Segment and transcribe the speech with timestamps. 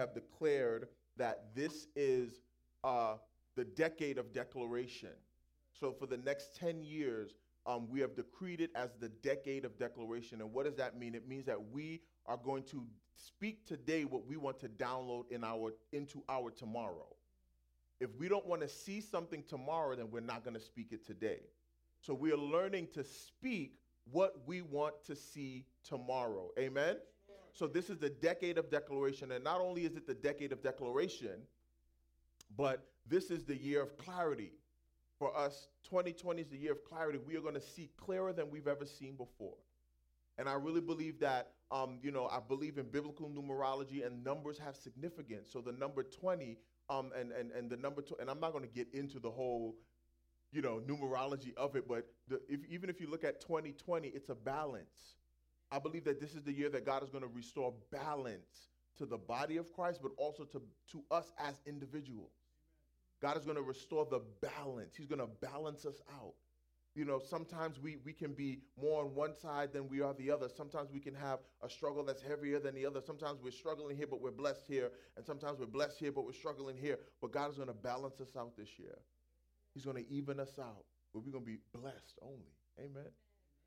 [0.00, 2.40] have declared that this is
[2.82, 3.14] uh,
[3.56, 5.10] the decade of declaration.
[5.78, 7.34] So for the next 10 years,
[7.66, 10.40] um, we have decreed it as the decade of declaration.
[10.40, 11.14] And what does that mean?
[11.14, 15.44] It means that we are going to speak today what we want to download in
[15.44, 17.06] our into our tomorrow.
[18.00, 21.06] If we don't want to see something tomorrow, then we're not going to speak it
[21.06, 21.40] today.
[22.00, 23.74] So we are learning to speak
[24.10, 26.50] what we want to see tomorrow.
[26.58, 26.96] Amen.
[27.52, 30.62] So this is the decade of declaration and not only is it the decade of
[30.62, 31.42] declaration,
[32.56, 34.52] but this is the year of clarity.
[35.18, 37.18] For us, 2020 is the year of clarity.
[37.18, 39.56] We are going to see clearer than we've ever seen before.
[40.38, 44.58] And I really believe that, um, you know, I believe in biblical numerology and numbers
[44.58, 45.50] have significance.
[45.52, 46.56] So the number 20
[46.88, 49.30] um, and, and, and the number two, and I'm not going to get into the
[49.30, 49.76] whole,
[50.52, 54.30] you know, numerology of it, but the, if, even if you look at 2020, it's
[54.30, 55.19] a balance.
[55.72, 59.06] I believe that this is the year that God is going to restore balance to
[59.06, 60.62] the body of Christ, but also to,
[60.92, 62.32] to us as individuals.
[63.22, 64.96] God is going to restore the balance.
[64.96, 66.34] He's going to balance us out.
[66.96, 70.30] You know, sometimes we, we can be more on one side than we are the
[70.30, 70.48] other.
[70.48, 73.00] Sometimes we can have a struggle that's heavier than the other.
[73.00, 74.90] Sometimes we're struggling here, but we're blessed here.
[75.16, 76.98] And sometimes we're blessed here, but we're struggling here.
[77.20, 78.98] But God is going to balance us out this year.
[79.72, 80.84] He's going to even us out.
[81.14, 82.56] But we're going to be blessed only.
[82.80, 83.10] Amen.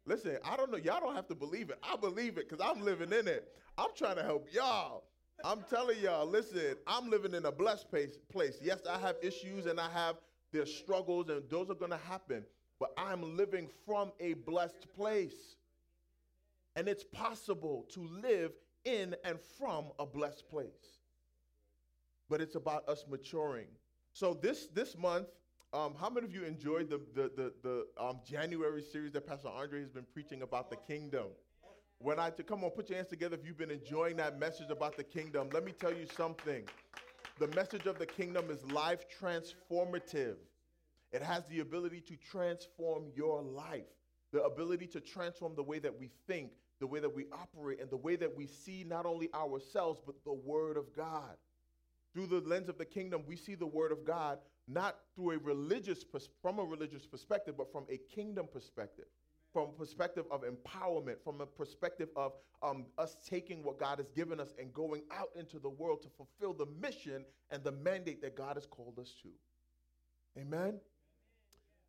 [0.06, 0.78] Listen, I don't know.
[0.78, 1.80] Y'all don't have to believe it.
[1.84, 3.54] I believe it because I'm living in it.
[3.78, 5.06] I'm trying to help y'all.
[5.44, 8.58] I'm telling y'all, listen, I'm living in a blessed place.
[8.62, 10.18] Yes, I have issues and I have
[10.52, 12.44] their struggles, and those are going to happen.
[12.80, 15.56] But I'm living from a blessed place.
[16.76, 18.52] And it's possible to live
[18.86, 21.00] in and from a blessed place.
[22.30, 23.68] But it's about us maturing.
[24.14, 25.28] So this this month,
[25.74, 29.50] um, how many of you enjoyed the the the, the um, January series that Pastor
[29.50, 31.28] Andre has been preaching about the kingdom?
[32.00, 34.70] When I to come on, put your hands together if you've been enjoying that message
[34.70, 35.50] about the kingdom.
[35.54, 36.64] Let me tell you something.
[37.40, 40.36] The message of the kingdom is life transformative.
[41.12, 43.86] It has the ability to transform your life,
[44.32, 47.90] the ability to transform the way that we think, the way that we operate, and
[47.90, 51.38] the way that we see not only ourselves, but the Word of God.
[52.14, 55.38] Through the lens of the kingdom, we see the Word of God not through a
[55.40, 56.06] religious,
[56.42, 59.06] from a religious perspective, but from a kingdom perspective
[59.54, 64.10] from a perspective of empowerment, from a perspective of um, us taking what God has
[64.10, 68.22] given us and going out into the world to fulfill the mission and the mandate
[68.24, 69.30] that God has called us to.
[70.42, 70.80] Amen?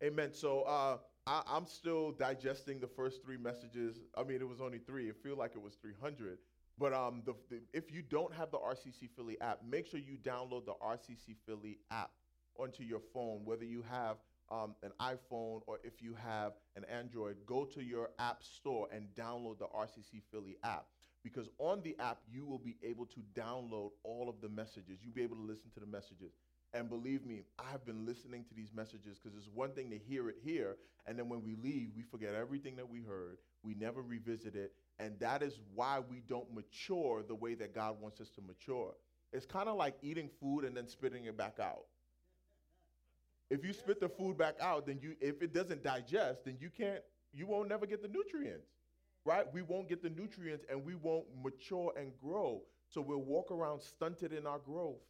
[0.03, 0.31] Amen.
[0.31, 3.97] So uh, I, am still digesting the first three messages.
[4.15, 5.09] I mean, it was only three.
[5.09, 6.37] It feels like it was 300.
[6.77, 10.17] But um, the, the, if you don't have the RCC Philly app, make sure you
[10.17, 12.11] download the RCC Philly app
[12.57, 14.17] onto your phone, whether you have
[14.51, 19.07] um, an iPhone or if you have an Android, go to your app store and
[19.15, 20.85] download the RCC Philly app.
[21.23, 24.99] Because on the app, you will be able to download all of the messages.
[25.01, 26.33] You'll be able to listen to the messages.
[26.73, 30.29] And believe me, I've been listening to these messages because it's one thing to hear
[30.29, 30.75] it here,
[31.07, 33.37] and then when we leave, we forget everything that we heard.
[33.63, 34.73] We never revisit it.
[34.99, 38.93] And that is why we don't mature the way that God wants us to mature.
[39.33, 41.85] It's kind of like eating food and then spitting it back out.
[43.49, 46.69] If you spit the food back out, then you if it doesn't digest, then you
[46.69, 47.01] can't
[47.33, 48.67] you won't never get the nutrients.
[49.25, 49.45] Right?
[49.51, 52.61] We won't get the nutrients and we won't mature and grow.
[52.87, 55.01] So we'll walk around stunted in our growth.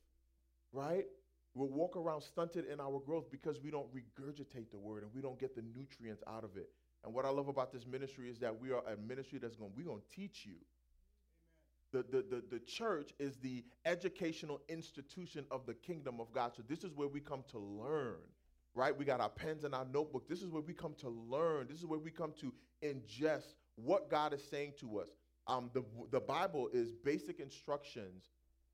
[0.72, 1.06] Right?
[1.54, 5.22] We'll walk around stunted in our growth because we don't regurgitate the word and we
[5.22, 6.70] don't get the nutrients out of it.
[7.06, 9.72] And what I love about this ministry is that we are a ministry that's going,
[9.78, 10.56] we're going to teach you.
[11.92, 16.54] The, the, the, the church is the educational institution of the kingdom of God.
[16.58, 18.18] So this is where we come to learn,
[18.74, 18.98] right?
[18.98, 20.28] We got our pens and our notebook.
[20.28, 21.68] This is where we come to learn.
[21.70, 22.52] This is where we come to
[22.84, 25.10] ingest what God is saying to us.
[25.48, 28.26] Um, the, the Bible is basic instructions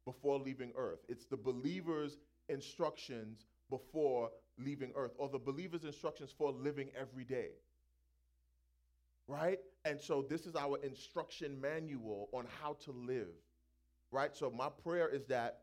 [0.06, 1.00] before leaving earth.
[1.10, 2.18] It's the believer's
[2.48, 7.50] instructions before leaving earth, or the believer's instructions for living every day
[9.28, 9.60] right?
[9.86, 13.34] And so this is our instruction manual on how to live,
[14.12, 14.36] right?
[14.36, 15.60] So my prayer is that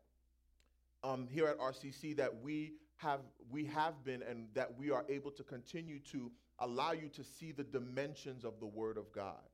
[1.03, 5.31] um, here at RCC that we have we have been and that we are able
[5.31, 6.29] to continue to
[6.59, 9.47] allow you to see the dimensions of the Word of God,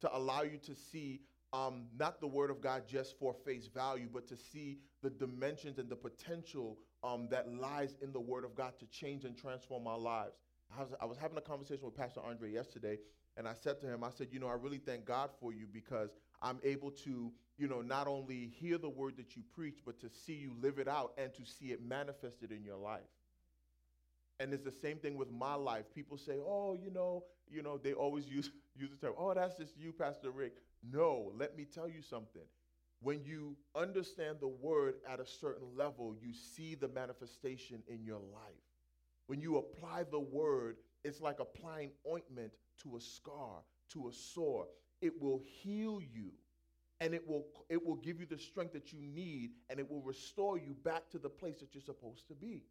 [0.00, 1.20] to allow you to see
[1.52, 5.78] um, not the Word of God just for face value, but to see the dimensions
[5.78, 9.86] and the potential um, that lies in the Word of God to change and transform
[9.86, 10.32] our lives.
[10.76, 12.98] I was, I was having a conversation with Pastor Andre yesterday,
[13.38, 15.66] and I said to him, I said, you know, I really thank God for you
[15.72, 16.10] because
[16.42, 20.10] I'm able to, you know, not only hear the word that you preach, but to
[20.10, 23.02] see you live it out and to see it manifested in your life.
[24.40, 25.86] And it's the same thing with my life.
[25.94, 29.56] People say, "Oh, you know, you know," they always use use the term, "Oh, that's
[29.56, 32.42] just you, Pastor Rick." No, let me tell you something.
[33.00, 38.18] when you understand the word at a certain level, you see the manifestation in your
[38.18, 38.64] life.
[39.28, 42.52] When you apply the word, it's like applying ointment
[42.82, 43.62] to a scar,
[43.92, 44.66] to a sore.
[45.00, 46.32] It will heal you
[47.00, 50.02] and it will it will give you the strength that you need and it will
[50.02, 52.64] restore you back to the place that you're supposed to be.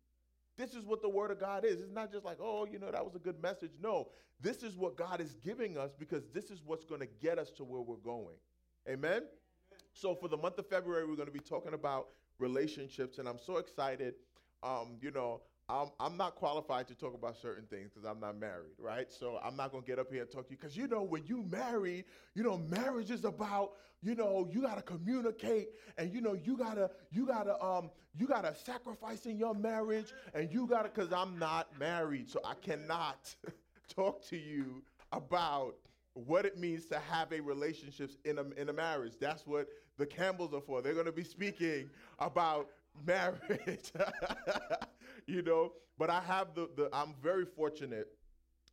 [0.57, 1.81] This is what the word of God is.
[1.81, 3.71] It's not just like, oh, you know, that was a good message.
[3.81, 4.07] No,
[4.41, 7.51] this is what God is giving us because this is what's going to get us
[7.51, 8.35] to where we're going.
[8.89, 9.21] Amen?
[9.93, 12.07] So, for the month of February, we're going to be talking about
[12.39, 14.15] relationships, and I'm so excited.
[14.63, 18.39] Um, you know, I'm, I'm not qualified to talk about certain things because I'm not
[18.39, 19.11] married, right?
[19.11, 21.03] So I'm not going to get up here and talk to you because, you know,
[21.03, 22.05] when you married,
[22.35, 26.55] you know, marriage is about, you know, you got to communicate and, you know, you
[26.55, 30.67] got to, you got to, um, you got to sacrifice in your marriage and you
[30.67, 32.29] got to, because I'm not married.
[32.29, 33.35] So I cannot
[33.93, 34.81] talk to you
[35.11, 35.75] about
[36.13, 39.13] what it means to have a relationships in a, in a marriage.
[39.19, 39.67] That's what
[39.97, 40.81] the Campbells are for.
[40.81, 42.69] They're going to be speaking about
[43.05, 43.91] marriage.
[45.27, 48.07] you know, but I have the, the I'm very fortunate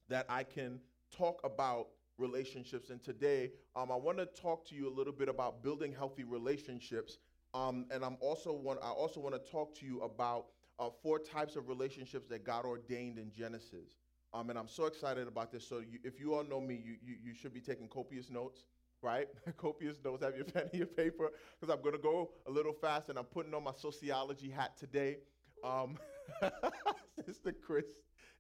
[0.09, 0.81] that I can
[1.11, 1.89] talk about
[2.19, 2.91] relationships.
[2.91, 6.25] And today, um, I want to talk to you a little bit about building healthy
[6.25, 7.19] relationships.
[7.55, 10.47] Um, and I'm also want I also want to talk to you about
[10.79, 13.97] uh, four types of relationships that God ordained in Genesis.
[14.33, 15.67] Um, and I'm so excited about this.
[15.67, 18.65] So you, if you all know me, you, you, you should be taking copious notes,
[19.05, 19.29] right?
[19.59, 20.25] copious notes.
[20.25, 21.31] Have your pen and your paper
[21.61, 24.77] because I'm going to go a little fast, and I'm putting on my sociology hat
[24.77, 25.19] today.
[25.63, 25.99] Um,
[27.27, 27.85] Sister Chris,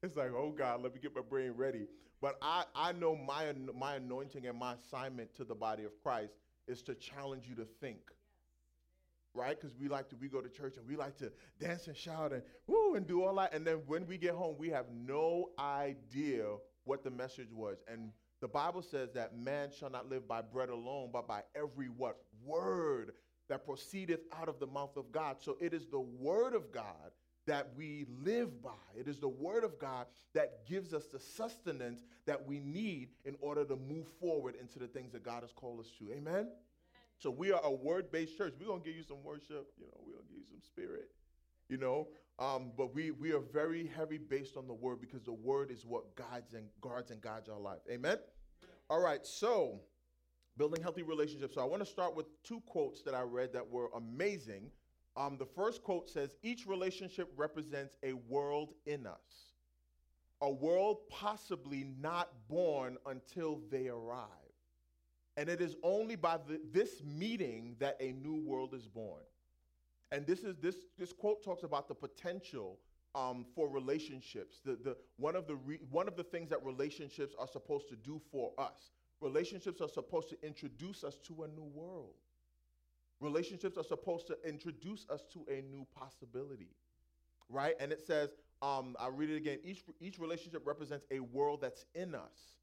[0.02, 1.86] it's like, oh God, let me get my brain ready.
[2.20, 6.32] But I, I know my, my anointing and my assignment to the body of Christ
[6.66, 8.00] is to challenge you to think.
[9.34, 9.60] Right?
[9.60, 12.32] Because we like to, we go to church and we like to dance and shout
[12.32, 13.52] and woo and do all that.
[13.52, 16.44] And then when we get home, we have no idea
[16.84, 17.78] what the message was.
[17.88, 21.86] And the Bible says that man shall not live by bread alone, but by every
[21.86, 22.16] what?
[22.44, 23.12] Word
[23.48, 25.36] that proceedeth out of the mouth of God.
[25.40, 27.12] So it is the word of God
[27.46, 28.70] that we live by.
[28.98, 33.36] It is the Word of God that gives us the sustenance that we need in
[33.40, 36.10] order to move forward into the things that God has called us to.
[36.12, 36.34] Amen?
[36.34, 36.48] Amen.
[37.18, 38.54] So we are a word based church.
[38.58, 41.10] We're to give you some worship, you know, we're to give you some spirit,
[41.68, 42.08] you know.
[42.38, 45.84] Um, but we, we are very heavy based on the Word because the Word is
[45.86, 47.80] what guides and guards and guides our life.
[47.90, 48.18] Amen?
[48.90, 49.80] All right, so
[50.56, 51.54] building healthy relationships.
[51.54, 54.70] So I want to start with two quotes that I read that were amazing
[55.16, 59.52] um, the first quote says, Each relationship represents a world in us,
[60.40, 64.28] a world possibly not born until they arrive.
[65.36, 69.22] And it is only by the, this meeting that a new world is born.
[70.14, 72.78] And this is this this quote talks about the potential
[73.16, 74.60] um, for relationships.
[74.64, 77.96] The, the, one, of the re, one of the things that relationships are supposed to
[77.96, 78.92] do for us.
[79.20, 82.14] Relationships are supposed to introduce us to a new world.
[83.20, 86.70] Relationships are supposed to introduce us to a new possibility,
[87.48, 87.74] right?
[87.80, 88.30] And it says,
[88.62, 89.58] um, I'll read it again.
[89.64, 92.56] Each, each relationship represents a world that's in us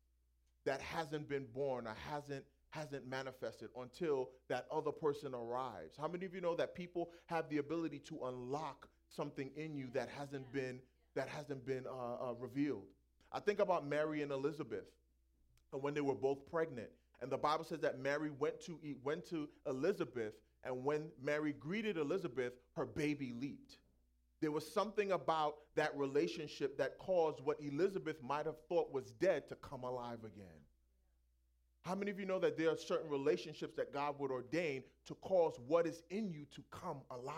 [0.65, 5.95] that hasn't been born or hasn't hasn't manifested until that other person arrives.
[5.99, 9.89] How many of you know that people have the ability to unlock something in you
[9.93, 10.61] that hasn't yeah.
[10.61, 10.79] been
[11.13, 12.85] that hasn't been uh, uh, revealed?
[13.31, 14.85] I think about Mary and Elizabeth,
[15.73, 16.89] and when they were both pregnant,
[17.21, 20.33] and the Bible says that Mary went to went to Elizabeth,
[20.63, 23.77] and when Mary greeted Elizabeth, her baby leaped.
[24.41, 29.47] There was something about that relationship that caused what Elizabeth might have thought was dead
[29.49, 30.61] to come alive again.
[31.83, 35.15] How many of you know that there are certain relationships that God would ordain to
[35.15, 37.35] cause what is in you to come alive?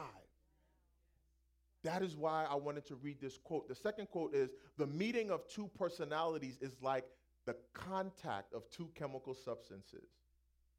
[1.83, 3.67] That is why I wanted to read this quote.
[3.67, 7.05] The second quote is The meeting of two personalities is like
[7.45, 10.09] the contact of two chemical substances.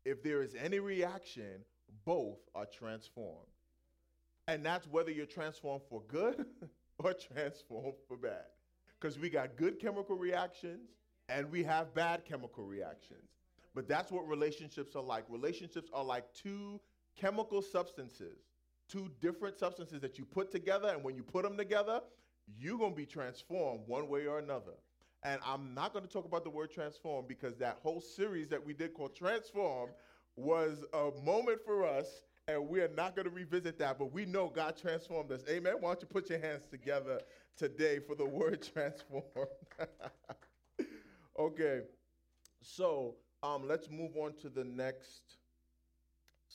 [0.04, 1.64] If there is any reaction,
[2.04, 3.48] both are transformed.
[4.48, 6.44] And that's whether you're transformed for good
[6.98, 8.44] or transformed for bad.
[9.00, 10.90] Because we got good chemical reactions
[11.28, 13.33] and we have bad chemical reactions.
[13.74, 15.24] But that's what relationships are like.
[15.28, 16.80] Relationships are like two
[17.16, 18.38] chemical substances,
[18.88, 22.00] two different substances that you put together, and when you put them together,
[22.58, 24.72] you're going to be transformed one way or another.
[25.22, 28.64] And I'm not going to talk about the word transform because that whole series that
[28.64, 29.90] we did called Transform
[30.36, 34.26] was a moment for us, and we are not going to revisit that, but we
[34.26, 35.40] know God transformed us.
[35.48, 35.74] Amen.
[35.80, 37.20] Why don't you put your hands together
[37.56, 39.24] today for the word transform?
[41.38, 41.80] okay,
[42.60, 43.14] so
[43.44, 45.36] um, let's move on to the next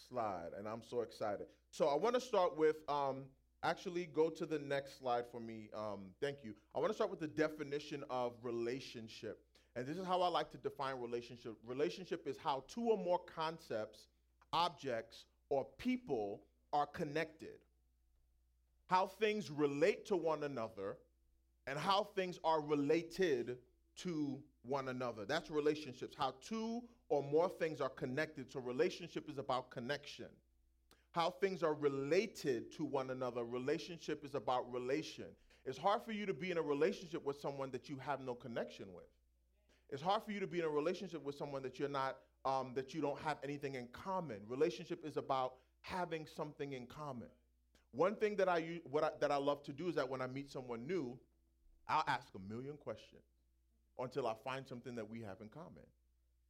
[0.09, 1.47] slide, and I'm so excited.
[1.71, 3.25] So I want to start with um,
[3.61, 5.69] Actually, go to the next slide for me.
[5.75, 6.55] Um, thank you.
[6.73, 9.41] I want to start with the definition of relationship.
[9.75, 11.57] And this is how I like to define relationship.
[11.65, 14.07] Relationship is how two or more concepts,
[14.53, 16.41] objects, or people
[16.71, 17.59] are connected.
[18.87, 20.97] How things relate to one another
[21.67, 23.57] and how things are related
[23.97, 25.25] to one another.
[25.25, 26.15] That's relationships.
[26.17, 28.51] How two or more things are connected.
[28.51, 30.27] So, relationship is about connection.
[31.11, 33.43] How things are related to one another.
[33.43, 35.25] Relationship is about relation.
[35.65, 38.35] It's hard for you to be in a relationship with someone that you have no
[38.35, 39.05] connection with.
[39.89, 42.73] It's hard for you to be in a relationship with someone that you're not, um,
[42.75, 44.37] that you don't have anything in common.
[44.47, 47.29] Relationship is about having something in common.
[47.91, 50.27] One thing that I, what I, that I love to do is that when I
[50.27, 51.17] meet someone new,
[51.87, 53.23] I'll ask a million questions
[53.99, 55.83] until I find something that we have in common.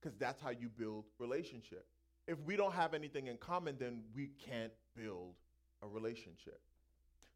[0.02, 1.86] Because that's how you build relationship.
[2.28, 5.34] If we don't have anything in common, then we can't build
[5.82, 6.62] a relationship.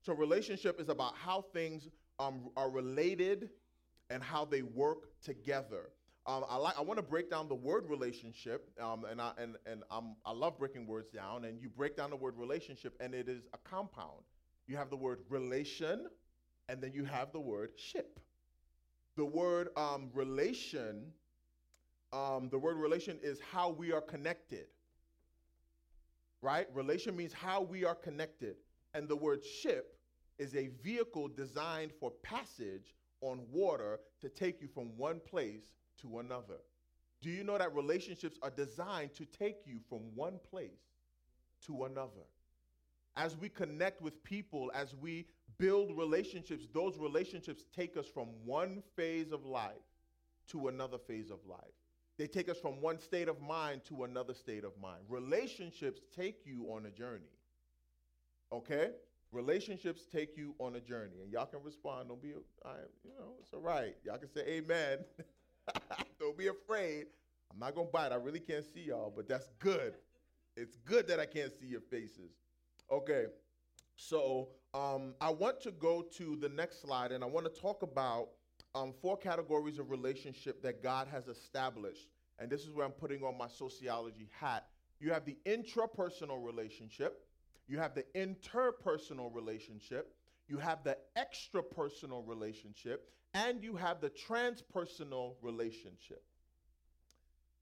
[0.01, 1.88] So relationship is about how things
[2.20, 3.50] um, are related
[4.10, 5.89] and how they work together.
[6.25, 6.77] Um, I like.
[6.77, 10.32] I want to break down the word relationship, um, and I and and I'm, I
[10.32, 11.43] love breaking words down.
[11.43, 14.22] And you break down the word relationship, and it is a compound.
[14.67, 16.08] You have the word relation,
[16.70, 18.22] and then you have the word ship.
[19.15, 21.12] The word um, relation,
[22.12, 24.65] um, the word relation is how we are connected.
[26.41, 26.67] Right?
[26.74, 28.55] Relation means how we are connected.
[28.93, 29.98] And the word ship
[30.39, 36.20] is a vehicle designed for passage on water to take you from one place to
[36.20, 36.58] another.
[37.22, 40.82] Do you know that relationships are designed to take you from one place
[41.67, 42.25] to another?
[43.15, 45.27] As we connect with people, as we
[45.58, 49.74] build relationships, those relationships take us from one phase of life
[50.50, 51.60] to another phase of life.
[52.18, 55.02] They take us from one state of mind to another state of mind.
[55.10, 57.32] Relationships take you on a journey.
[58.52, 58.92] Okay?
[59.32, 61.22] Relationships take you on a journey.
[61.24, 62.10] And y'all can respond.
[62.10, 62.34] Don't be,
[62.64, 62.70] I,
[63.04, 63.96] you know, it's all right.
[64.06, 65.00] Y'all can say amen.
[66.20, 67.08] Don't be afraid.
[67.52, 68.12] I'm not going to bite.
[68.12, 69.96] I really can't see y'all, but that's good.
[70.56, 72.32] It's good that I can't see your faces.
[72.92, 73.26] Okay.
[73.96, 77.84] So um, I want to go to the next slide and I want to talk
[77.84, 78.30] about
[78.74, 82.08] um, four categories of relationship that God has established.
[82.39, 84.65] And this is where I'm putting on my sociology hat.
[85.00, 87.27] You have the intrapersonal relationship,
[87.68, 90.15] you have the interpersonal relationship,
[90.48, 96.24] you have the extrapersonal relationship, and you have the transpersonal relationship.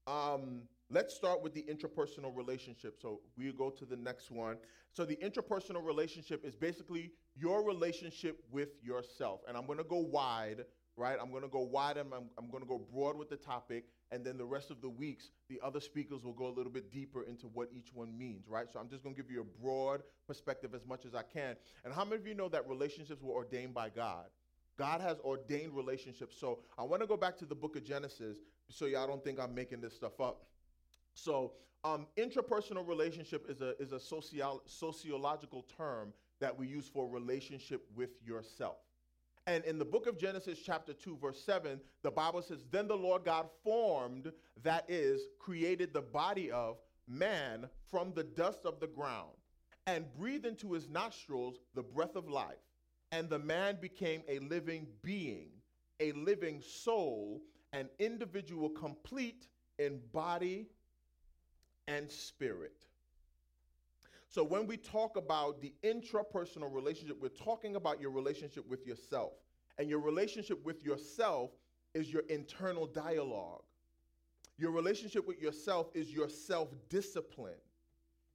[0.06, 0.62] Um,
[0.92, 2.98] let's start with the interpersonal relationship.
[3.00, 4.58] So we go to the next one.
[4.92, 9.40] So the interpersonal relationship is basically your relationship with yourself.
[9.48, 11.16] And I'm going to go wide, right?
[11.20, 13.86] I'm going to go wide and I'm, I'm going to go broad with the topic.
[14.10, 16.92] And then the rest of the weeks, the other speakers will go a little bit
[16.92, 18.66] deeper into what each one means, right?
[18.70, 21.56] So I'm just going to give you a broad perspective as much as I can.
[21.86, 24.26] And how many of you know that relationships were ordained by God?
[24.78, 26.36] God has ordained relationships.
[26.38, 29.40] So I want to go back to the book of Genesis so y'all don't think
[29.40, 30.44] I'm making this stuff up.
[31.14, 31.52] So,
[31.84, 37.84] um, intrapersonal relationship is a, is a socio- sociological term that we use for relationship
[37.96, 38.76] with yourself.
[39.48, 42.96] And in the book of Genesis, chapter 2, verse 7, the Bible says, Then the
[42.96, 46.76] Lord God formed, that is, created the body of
[47.08, 49.32] man from the dust of the ground
[49.88, 52.62] and breathed into his nostrils the breath of life
[53.10, 55.50] and the man became a living being,
[56.00, 57.42] a living soul,
[57.72, 60.66] an individual complete in body
[61.88, 62.86] and spirit.
[64.28, 69.32] So, when we talk about the intrapersonal relationship, we're talking about your relationship with yourself.
[69.78, 71.50] And your relationship with yourself
[71.94, 73.62] is your internal dialogue.
[74.58, 77.60] Your relationship with yourself is your self discipline.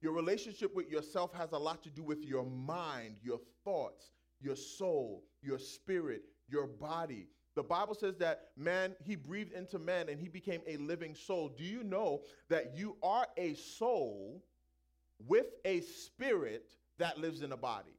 [0.00, 4.54] Your relationship with yourself has a lot to do with your mind, your thoughts, your
[4.54, 7.26] soul, your spirit, your body.
[7.58, 11.48] The Bible says that man, he breathed into man and he became a living soul.
[11.48, 14.44] Do you know that you are a soul
[15.26, 17.98] with a spirit that lives in a body?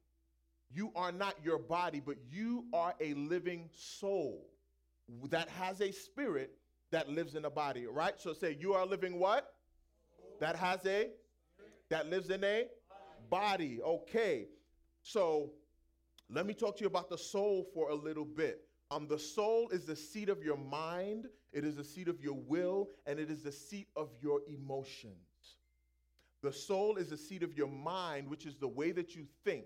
[0.72, 4.48] You are not your body, but you are a living soul
[5.30, 6.52] that has a spirit
[6.92, 8.14] that lives in a body, right?
[8.18, 9.56] So say you are living what?
[10.40, 11.10] That has a
[11.90, 12.68] that lives in a
[13.30, 13.82] body.
[13.84, 14.46] Okay.
[15.04, 15.52] So
[16.30, 18.69] let me talk to you about the soul for a little bit.
[18.92, 22.34] Um, the soul is the seat of your mind, it is the seat of your
[22.34, 25.16] will, and it is the seat of your emotions.
[26.42, 29.66] The soul is the seat of your mind, which is the way that you think.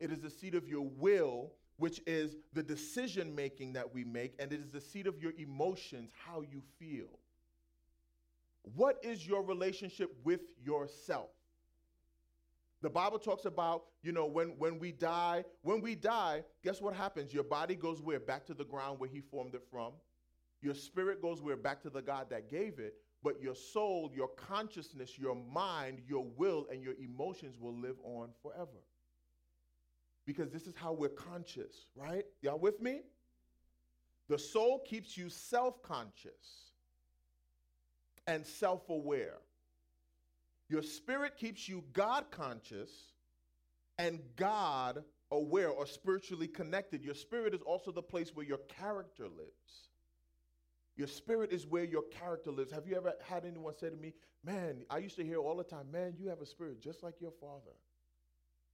[0.00, 4.34] It is the seat of your will, which is the decision making that we make,
[4.38, 7.18] and it is the seat of your emotions, how you feel.
[8.74, 11.28] What is your relationship with yourself?
[12.84, 16.92] The Bible talks about, you know, when, when we die, when we die, guess what
[16.92, 17.32] happens?
[17.32, 18.20] Your body goes where?
[18.20, 19.94] Back to the ground where he formed it from.
[20.60, 21.56] Your spirit goes where?
[21.56, 22.96] Back to the God that gave it.
[23.22, 28.28] but your soul, your consciousness, your mind, your will, and your emotions will live on
[28.42, 28.82] forever.
[30.26, 32.26] Because this is how we're conscious, right?
[32.42, 33.00] Y'all with me?
[34.28, 36.72] The soul keeps you self conscious
[38.26, 39.38] and self aware.
[40.68, 42.90] Your spirit keeps you God conscious
[43.98, 47.04] and God aware or spiritually connected.
[47.04, 49.88] Your spirit is also the place where your character lives.
[50.96, 52.70] Your spirit is where your character lives.
[52.72, 55.64] Have you ever had anyone say to me, Man, I used to hear all the
[55.64, 57.72] time, man, you have a spirit just like your father.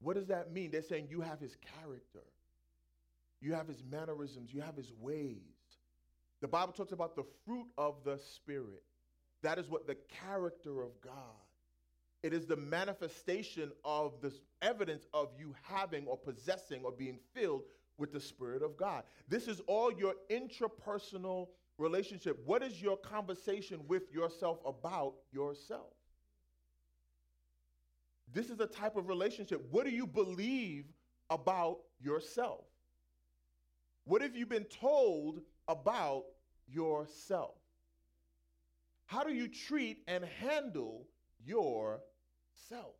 [0.00, 0.70] What does that mean?
[0.70, 2.24] They're saying you have his character,
[3.40, 5.36] you have his mannerisms, you have his ways.
[6.40, 8.82] The Bible talks about the fruit of the Spirit.
[9.42, 9.96] That is what the
[10.28, 11.14] character of God.
[12.22, 17.62] It is the manifestation of this evidence of you having or possessing or being filled
[17.96, 19.04] with the Spirit of God.
[19.28, 21.48] This is all your intrapersonal
[21.78, 22.38] relationship.
[22.44, 25.94] What is your conversation with yourself about yourself?
[28.32, 29.66] This is a type of relationship.
[29.70, 30.84] What do you believe
[31.30, 32.64] about yourself?
[34.04, 36.24] What have you been told about
[36.68, 37.54] yourself?
[39.06, 41.06] How do you treat and handle
[42.60, 42.94] yourself?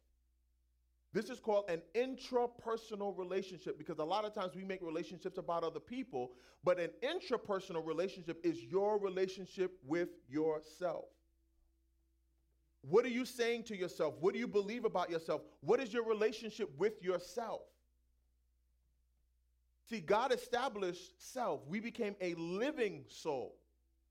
[1.13, 5.65] This is called an intrapersonal relationship because a lot of times we make relationships about
[5.65, 6.31] other people,
[6.63, 11.07] but an intrapersonal relationship is your relationship with yourself.
[12.83, 14.15] What are you saying to yourself?
[14.21, 15.43] What do you believe about yourself?
[15.63, 17.63] What is your relationship with yourself?
[19.89, 21.67] See, God established self.
[21.67, 23.57] We became a living soul,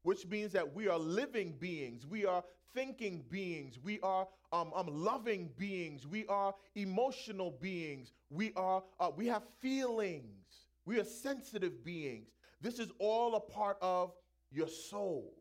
[0.03, 2.06] which means that we are living beings.
[2.06, 3.77] We are thinking beings.
[3.84, 6.08] We are um, um, loving beings.
[6.08, 8.12] We are emotional beings.
[8.29, 10.65] We are uh, we have feelings.
[10.86, 12.29] We are sensitive beings.
[12.62, 14.13] This is all a part of
[14.51, 15.34] your soul.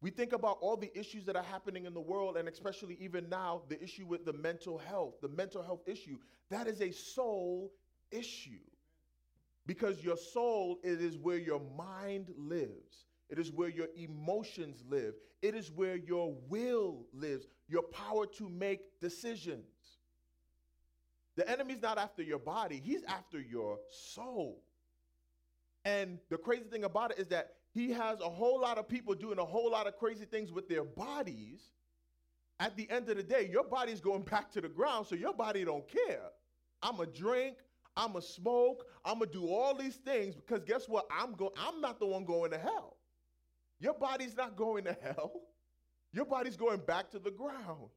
[0.00, 3.28] We think about all the issues that are happening in the world, and especially even
[3.30, 6.18] now, the issue with the mental health, the mental health issue.
[6.50, 7.72] That is a soul
[8.10, 8.60] issue.
[9.66, 13.06] Because your soul, it is where your mind lives.
[13.30, 15.14] It is where your emotions live.
[15.40, 19.64] It is where your will lives, your power to make decisions.
[21.36, 24.62] The enemy's not after your body, he's after your soul.
[25.84, 29.14] And the crazy thing about it is that he has a whole lot of people
[29.14, 31.60] doing a whole lot of crazy things with their bodies.
[32.60, 35.34] At the end of the day, your body's going back to the ground, so your
[35.34, 36.30] body don't care.
[36.82, 37.56] I'm a drink,
[37.96, 41.06] I'm a smoke, I'm gonna do all these things because guess what?
[41.10, 42.96] I'm going I'm not the one going to hell.
[43.80, 45.32] Your body's not going to hell.
[46.12, 47.90] Your body's going back to the ground.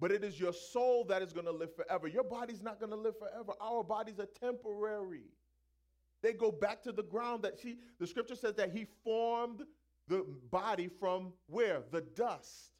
[0.00, 2.08] But it is your soul that is going to live forever.
[2.08, 3.52] Your body's not going to live forever.
[3.60, 5.26] Our bodies are temporary.
[6.22, 9.62] They go back to the ground that she, the scripture says that he formed
[10.08, 11.82] the body from where?
[11.90, 12.72] The dust.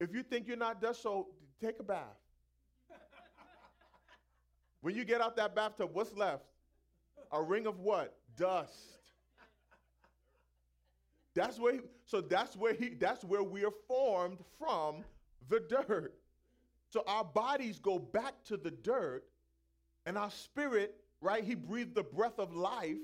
[0.00, 1.28] If you think you're not dust, so
[1.60, 2.16] take a bath.
[4.86, 6.44] When you get out that bathtub, what's left?
[7.32, 8.14] A ring of what?
[8.36, 8.72] Dust.
[11.34, 15.02] That's where he, so that's where he that's where we are formed from
[15.48, 16.14] the dirt.
[16.90, 19.24] So our bodies go back to the dirt
[20.06, 21.42] and our spirit right?
[21.42, 22.96] He breathed the breath of life.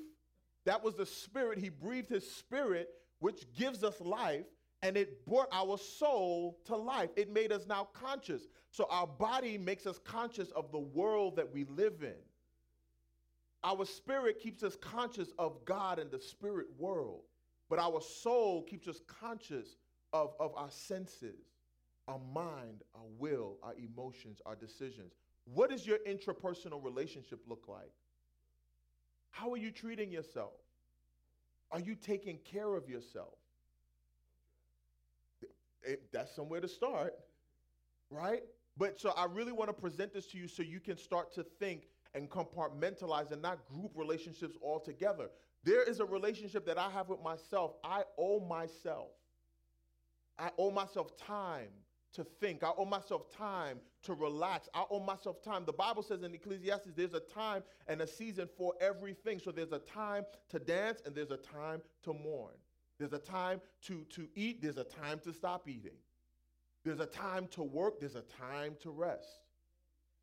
[0.67, 1.59] That was the spirit.
[1.59, 4.45] He breathed his spirit, which gives us life,
[4.83, 7.11] and it brought our soul to life.
[7.17, 8.43] It made us now conscious.
[8.71, 12.15] So our body makes us conscious of the world that we live in.
[13.65, 17.23] Our spirit keeps us conscious of God and the spirit world,
[17.71, 19.77] but our soul keeps us conscious
[20.13, 21.39] of, of our senses,
[22.09, 25.13] our mind, our will, our emotions, our decisions.
[25.45, 27.93] What does your intrapersonal relationship look like?
[29.31, 30.53] How are you treating yourself?
[31.71, 33.39] Are you taking care of yourself?
[35.85, 37.15] It, that's somewhere to start,
[38.11, 38.43] right?
[38.77, 41.45] But so I really want to present this to you so you can start to
[41.61, 45.31] think and compartmentalize and not group relationships all together.
[45.65, 47.73] There is a relationship that I have with myself.
[47.85, 49.11] I owe myself.
[50.39, 51.69] I owe myself time
[52.15, 52.63] to think.
[52.63, 54.69] I owe myself time to relax.
[54.75, 55.65] I owe myself time.
[55.65, 59.39] The Bible says in Ecclesiastes, there's a time and a season for everything.
[59.39, 62.55] So there's a time to dance and there's a time to mourn.
[62.99, 65.97] There's a time to, to eat, there's a time to stop eating.
[66.85, 69.41] There's a time to work, there's a time to rest.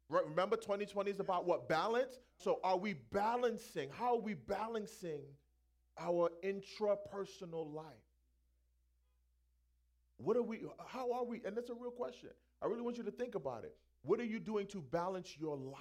[0.10, 1.69] Remember, 2020 is about what?
[1.69, 2.19] Balance?
[2.36, 3.89] So are we balancing?
[3.91, 5.21] How are we balancing
[5.99, 7.86] our intrapersonal life?
[10.17, 11.41] What are we, how are we?
[11.45, 12.29] And that's a real question.
[12.62, 13.75] I really want you to think about it.
[14.01, 15.77] What are you doing to balance your life?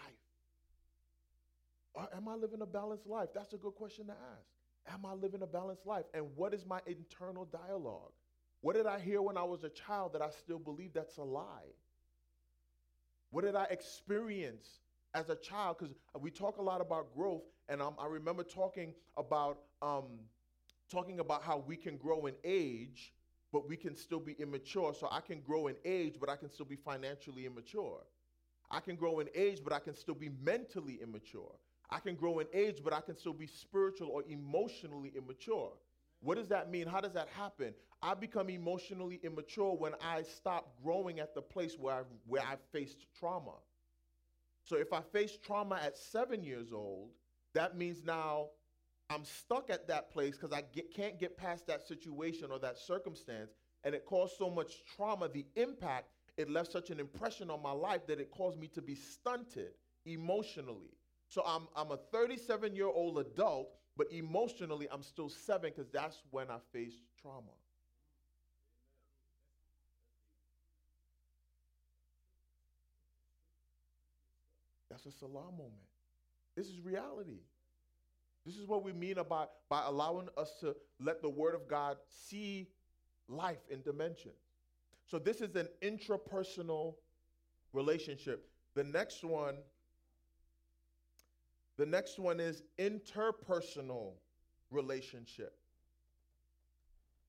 [2.15, 3.31] Am I living a balanced life?
[3.35, 4.47] That's a good question to ask.
[4.87, 6.05] Am I living a balanced life?
[6.15, 8.13] And what is my internal dialogue?
[8.61, 11.23] What did I hear when I was a child that I still believe that's a
[11.25, 11.73] lie?
[13.31, 14.81] What did I experience
[15.15, 15.79] as a child?
[15.79, 20.21] Because we talk a lot about growth, and um, I remember talking about um,
[20.91, 23.13] talking about how we can grow in age,
[23.53, 24.95] but we can still be immature.
[24.95, 28.01] So I can grow in age, but I can still be financially immature.
[28.71, 31.55] I can grow in age, but I can still be mentally immature.
[31.91, 35.73] I can grow in age, but I can still be spiritual or emotionally immature.
[36.21, 36.87] What does that mean?
[36.87, 37.75] How does that happen?
[38.03, 42.57] I become emotionally immature when I stop growing at the place where I, where I
[42.73, 43.55] faced trauma.
[44.65, 47.11] So if I face trauma at seven years old,
[47.55, 48.49] that means now
[49.11, 52.79] I'm stuck at that place because I get, can't get past that situation or that
[52.79, 53.53] circumstance,
[53.85, 55.29] and it caused so much trauma.
[55.29, 58.83] The impact it left such an impression on my life that it caused me to
[58.83, 59.73] be stunted
[60.05, 60.98] emotionally.
[61.29, 66.23] So I'm I'm a 37 year old adult, but emotionally I'm still seven because that's
[66.31, 67.53] when I faced trauma.
[74.91, 75.75] That's a Selah moment.
[76.57, 77.41] This is reality.
[78.45, 81.99] This is what we mean about by allowing us to let the Word of God
[82.09, 82.69] see
[83.29, 84.41] life in dimensions.
[85.05, 86.95] So this is an intrapersonal
[87.73, 88.49] relationship.
[88.75, 89.57] The next one,
[91.79, 94.15] the next one is interpersonal
[94.71, 95.55] relationship.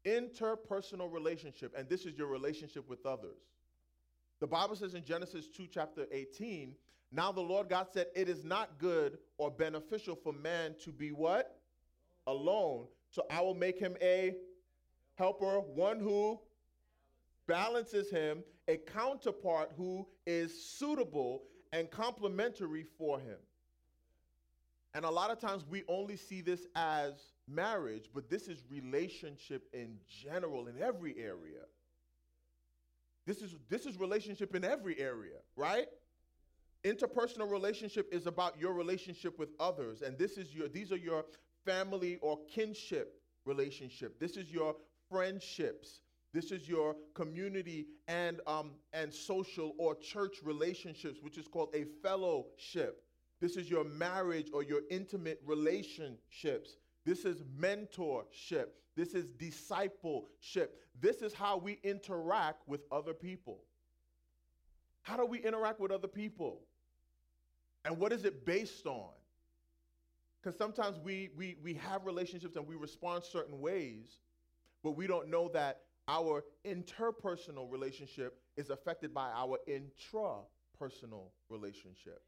[0.05, 3.37] Interpersonal relationship, and this is your relationship with others.
[4.39, 6.73] The Bible says in Genesis 2, chapter 18,
[7.11, 11.11] now the Lord God said, It is not good or beneficial for man to be
[11.11, 11.59] what?
[12.25, 12.87] Alone.
[13.11, 14.35] So I will make him a
[15.15, 16.39] helper, one who
[17.47, 23.37] balances him, a counterpart who is suitable and complementary for him.
[24.93, 27.13] And a lot of times we only see this as
[27.47, 31.61] marriage, but this is relationship in general, in every area.
[33.25, 35.87] This is, this is relationship in every area, right?
[36.83, 41.25] Interpersonal relationship is about your relationship with others, and this is your these are your
[41.65, 44.19] family or kinship relationship.
[44.19, 44.75] This is your
[45.11, 46.01] friendships.
[46.33, 51.85] This is your community and um, and social or church relationships, which is called a
[52.01, 53.03] fellowship.
[53.39, 56.75] This is your marriage or your intimate relationships.
[57.05, 58.67] This is mentorship.
[58.95, 60.77] This is discipleship.
[60.99, 63.63] This is how we interact with other people.
[65.03, 66.61] How do we interact with other people?
[67.85, 69.11] And what is it based on?
[70.41, 74.19] Because sometimes we, we, we have relationships and we respond certain ways,
[74.83, 82.21] but we don't know that our interpersonal relationship is affected by our intrapersonal relationship.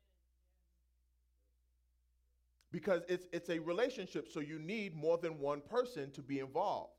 [2.71, 6.93] Because it's, it's a relationship, so you need more than one person to be involved.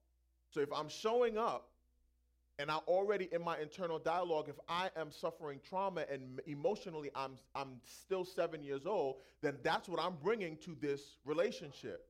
[0.51, 1.69] So if I'm showing up
[2.59, 7.39] and I already in my internal dialogue, if I am suffering trauma and emotionally I'm,
[7.55, 12.07] I'm still seven years old, then that's what I'm bringing to this relationship.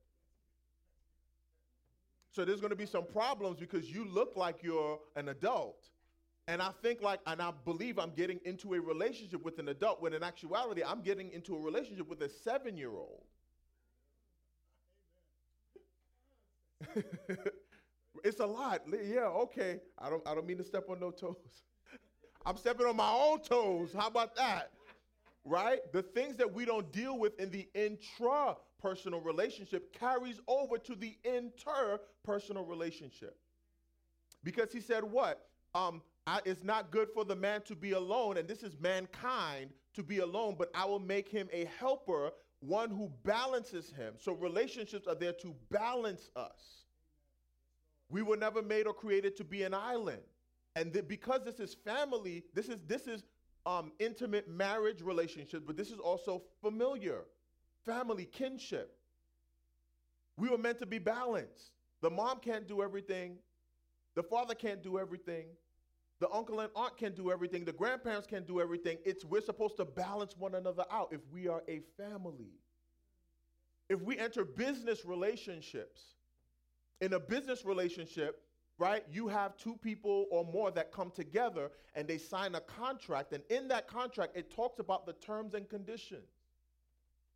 [2.31, 5.87] So there's going to be some problems because you look like you're an adult.
[6.47, 10.01] And I think like, and I believe I'm getting into a relationship with an adult
[10.01, 13.23] when in actuality, I'm getting into a relationship with a seven year old.
[18.23, 18.83] It's a lot.
[19.05, 19.79] Yeah, okay.
[19.99, 21.35] I don't I don't mean to step on no toes.
[22.45, 23.93] I'm stepping on my own toes.
[23.93, 24.71] How about that?
[25.45, 25.79] Right?
[25.93, 31.17] The things that we don't deal with in the intra-personal relationship carries over to the
[31.25, 33.37] interpersonal relationship.
[34.43, 35.47] Because he said what?
[35.73, 39.71] Um, I, it's not good for the man to be alone, and this is mankind
[39.95, 42.31] to be alone, but I will make him a helper,
[42.67, 44.13] one who balances him.
[44.17, 46.85] So relationships are there to balance us.
[48.09, 50.21] We were never made or created to be an island.
[50.75, 53.23] And th- because this is family, this is this is
[53.65, 57.25] um, intimate marriage relationship, but this is also familiar,
[57.85, 58.97] family, kinship.
[60.37, 61.71] We were meant to be balanced.
[62.01, 63.37] The mom can't do everything.
[64.15, 65.45] The father can't do everything.
[66.19, 67.65] The uncle and aunt can't do everything.
[67.65, 68.97] The grandparents can't do everything.
[69.05, 72.53] It's we're supposed to balance one another out if we are a family.
[73.89, 76.01] If we enter business relationships,
[77.01, 78.41] in a business relationship,
[78.77, 83.33] right, you have two people or more that come together and they sign a contract.
[83.33, 86.29] And in that contract, it talks about the terms and conditions.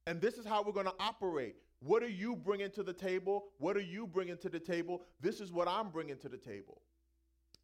[0.05, 1.57] And this is how we're going to operate.
[1.79, 3.47] What are you bringing to the table?
[3.59, 5.03] What are you bringing to the table?
[5.19, 6.81] This is what I'm bringing to the table.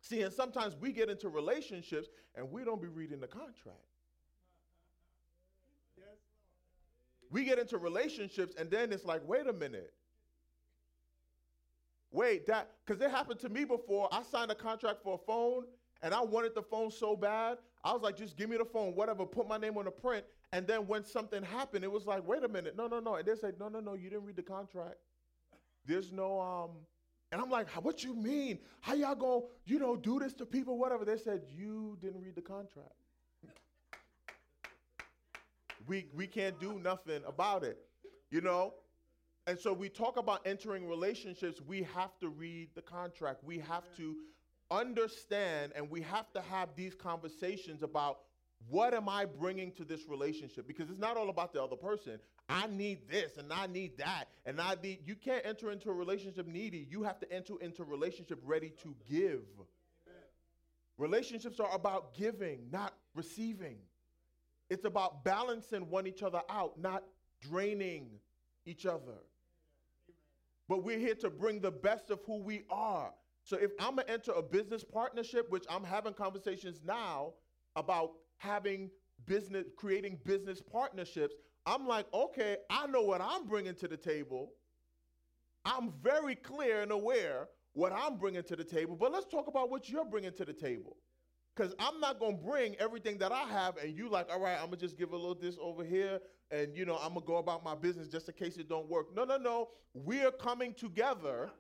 [0.04, 3.80] See, and sometimes we get into relationships and we don't be reading the contract.
[7.32, 9.94] We get into relationships and then it's like, wait a minute.
[12.12, 14.10] wait, that, because it happened to me before.
[14.12, 15.64] I signed a contract for a phone
[16.02, 17.60] and I wanted the phone so bad.
[17.86, 20.26] I was like, just give me the phone, whatever, put my name on the print.
[20.52, 23.16] And then when something happened, it was like, wait a minute, no, no, no.
[23.16, 24.98] And they said, no, no, no, you didn't read the contract.
[25.86, 26.72] There's no, um,
[27.34, 28.60] and I'm like, what you mean?
[28.80, 31.04] How y'all gonna, you know, do this to people, whatever?
[31.04, 32.94] They said, you didn't read the contract.
[35.88, 37.80] we, we can't do nothing about it,
[38.30, 38.76] you know?
[39.48, 43.44] And so we talk about entering relationships, we have to read the contract.
[43.44, 44.16] We have to
[44.70, 48.20] understand and we have to have these conversations about
[48.70, 50.68] what am I bringing to this relationship?
[50.68, 52.20] Because it's not all about the other person.
[52.50, 54.26] I need this and I need that.
[54.46, 56.88] And I need, you can't enter into a relationship needy.
[56.90, 59.44] You have to enter into a relationship ready to give.
[60.98, 63.78] Relationships are about giving, not receiving.
[64.70, 67.04] It's about balancing one each other out, not
[67.42, 68.08] draining
[68.66, 69.18] each other.
[70.70, 73.14] But we're here to bring the best of who we are.
[73.44, 77.34] So if I'm gonna enter a business partnership, which I'm having conversations now
[77.76, 78.90] about having
[79.26, 84.52] business, creating business partnerships, I'm like, okay, I know what I'm bringing to the table.
[85.66, 89.70] I'm very clear and aware what I'm bringing to the table, but let's talk about
[89.70, 90.98] what you're bringing to the table.
[91.56, 94.56] Because I'm not going to bring everything that I have and you like, all right,
[94.56, 96.20] I'm going to just give a little this over here
[96.50, 98.90] and, you know, I'm going to go about my business just in case it don't
[98.90, 99.16] work.
[99.16, 99.70] No, no, no.
[99.94, 101.52] We're coming together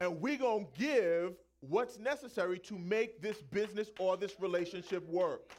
[0.00, 5.52] and we're going to give what's necessary to make this business or this relationship work.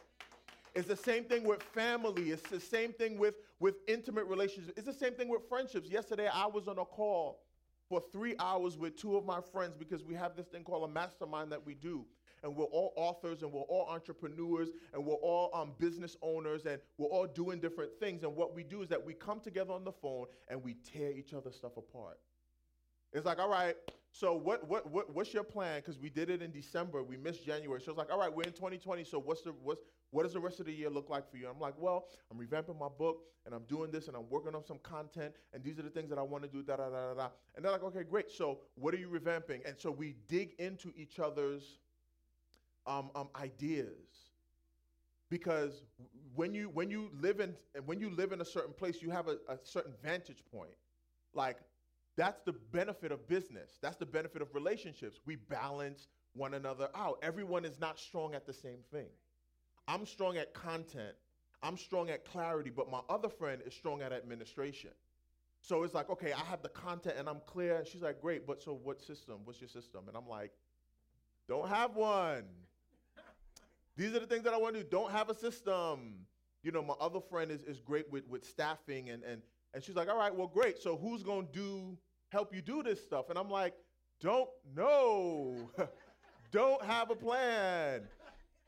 [0.76, 2.32] It's the same thing with family.
[2.32, 4.74] It's the same thing with, with intimate relationships.
[4.78, 5.90] It's the same thing with friendships.
[5.90, 7.42] Yesterday, I was on a call
[7.88, 10.94] for three hours with two of my friends because we have this thing called a
[10.94, 12.06] mastermind that we do.
[12.44, 16.80] And we're all authors and we're all entrepreneurs and we're all um, business owners and
[16.98, 18.24] we're all doing different things.
[18.24, 21.12] And what we do is that we come together on the phone and we tear
[21.12, 22.18] each other's stuff apart.
[23.12, 23.76] It's like, all right,
[24.12, 25.80] so what, what, what what's your plan?
[25.80, 27.82] Because we did it in December, we missed January.
[27.82, 29.04] So it's like, all right, we're in 2020.
[29.04, 31.48] So what's the what's what does the rest of the year look like for you?
[31.48, 34.66] I'm like, well, I'm revamping my book and I'm doing this and I'm working on
[34.66, 36.64] some content and these are the things that I want to do.
[36.64, 37.28] Da da da da da.
[37.56, 38.32] And they're like, okay, great.
[38.32, 39.68] So what are you revamping?
[39.68, 41.78] And so we dig into each other's
[42.88, 44.30] um, um, ideas
[45.30, 45.84] because
[46.34, 49.12] when you when you live in and when you live in a certain place, you
[49.12, 50.74] have a, a certain vantage point.
[51.34, 51.58] Like
[52.16, 53.78] that's the benefit of business.
[53.82, 55.20] That's the benefit of relationships.
[55.26, 57.20] We balance one another out.
[57.22, 59.08] Everyone is not strong at the same thing.
[59.90, 61.16] I'm strong at content.
[61.62, 64.92] I'm strong at clarity, but my other friend is strong at administration.
[65.62, 67.78] So it's like, okay, I have the content and I'm clear.
[67.78, 69.40] And she's like, great, but so what system?
[69.44, 70.04] What's your system?
[70.08, 70.52] And I'm like,
[71.50, 72.44] don't have one.
[73.98, 74.90] These are the things that I want to do.
[74.90, 76.26] Don't have a system.
[76.64, 79.42] You know, my other friend is, is great with, with staffing and, and
[79.74, 80.82] and she's like, all right, well, great.
[80.82, 81.98] So who's gonna do
[82.30, 83.30] help you do this stuff?
[83.30, 83.74] And I'm like,
[84.20, 85.70] don't know.
[86.52, 88.02] don't have a plan.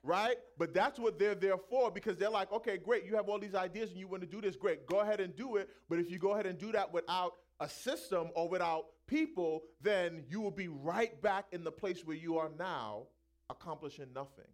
[0.04, 0.36] Right?
[0.58, 3.54] But that's what they're there for because they're like, okay, great, you have all these
[3.54, 5.70] ideas and you want to do this, great, go ahead and do it.
[5.90, 10.24] But if you go ahead and do that without a system or without people, then
[10.28, 13.04] you will be right back in the place where you are now,
[13.50, 14.46] accomplishing nothing.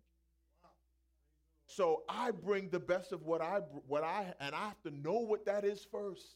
[1.67, 5.19] So I bring the best of what I what I and I have to know
[5.19, 6.35] what that is first.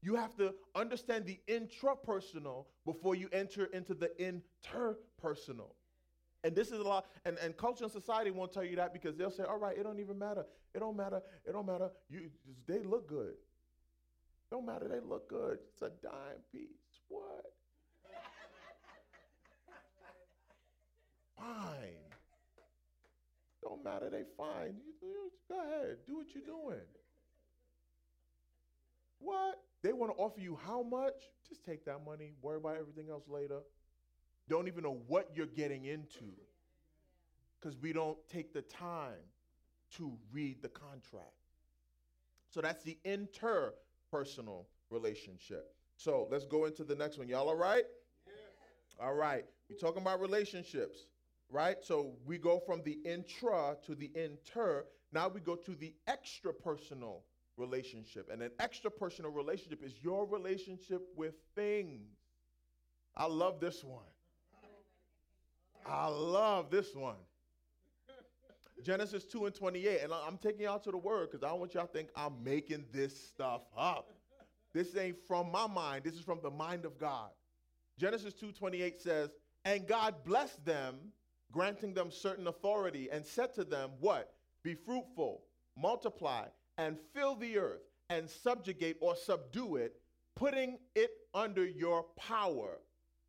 [0.00, 5.74] You have to understand the intrapersonal before you enter into the interpersonal.
[6.44, 9.16] And this is a lot, and, and culture and society won't tell you that because
[9.16, 10.44] they'll say, all right, it don't even matter.
[10.74, 11.22] It don't matter.
[11.46, 11.90] It don't matter.
[12.10, 12.30] You
[12.66, 13.34] they look good.
[14.50, 15.58] Don't matter, they look good.
[15.72, 17.00] It's a dime piece.
[17.08, 17.44] What?
[21.38, 22.12] Fine.
[23.62, 24.74] Don't matter, they fine.
[24.76, 26.84] You, you, go ahead, do what you're doing.
[29.20, 29.60] What?
[29.82, 31.14] They want to offer you how much?
[31.48, 33.60] Just take that money, worry about everything else later.
[34.52, 36.26] Don't even know what you're getting into
[37.58, 39.24] because we don't take the time
[39.96, 41.32] to read the contract.
[42.50, 45.74] So that's the interpersonal relationship.
[45.96, 47.30] So let's go into the next one.
[47.30, 47.84] Y'all all right?
[48.26, 49.06] Yeah.
[49.06, 49.46] All right.
[49.70, 50.98] We're talking about relationships,
[51.48, 51.76] right?
[51.80, 54.84] So we go from the intra to the inter.
[55.12, 57.22] Now we go to the extra personal
[57.56, 58.28] relationship.
[58.30, 62.18] And an extra personal relationship is your relationship with things.
[63.16, 64.11] I love this one.
[65.86, 67.16] I love this one.
[68.82, 70.00] Genesis 2 and 28.
[70.02, 72.42] And I'm taking y'all to the word because I don't want y'all to think I'm
[72.42, 74.10] making this stuff up.
[74.74, 76.04] This ain't from my mind.
[76.04, 77.30] This is from the mind of God.
[77.98, 79.30] Genesis 2:28 says,
[79.64, 81.12] "And God blessed them,
[81.50, 84.34] granting them certain authority, and said to them, What?
[84.62, 85.44] Be fruitful,
[85.76, 90.00] multiply, and fill the earth, and subjugate or subdue it,
[90.34, 92.80] putting it under your power,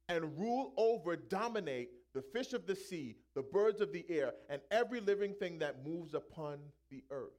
[0.07, 4.61] and rule over, dominate the fish of the sea, the birds of the air, and
[4.71, 7.31] every living thing that moves upon the earth.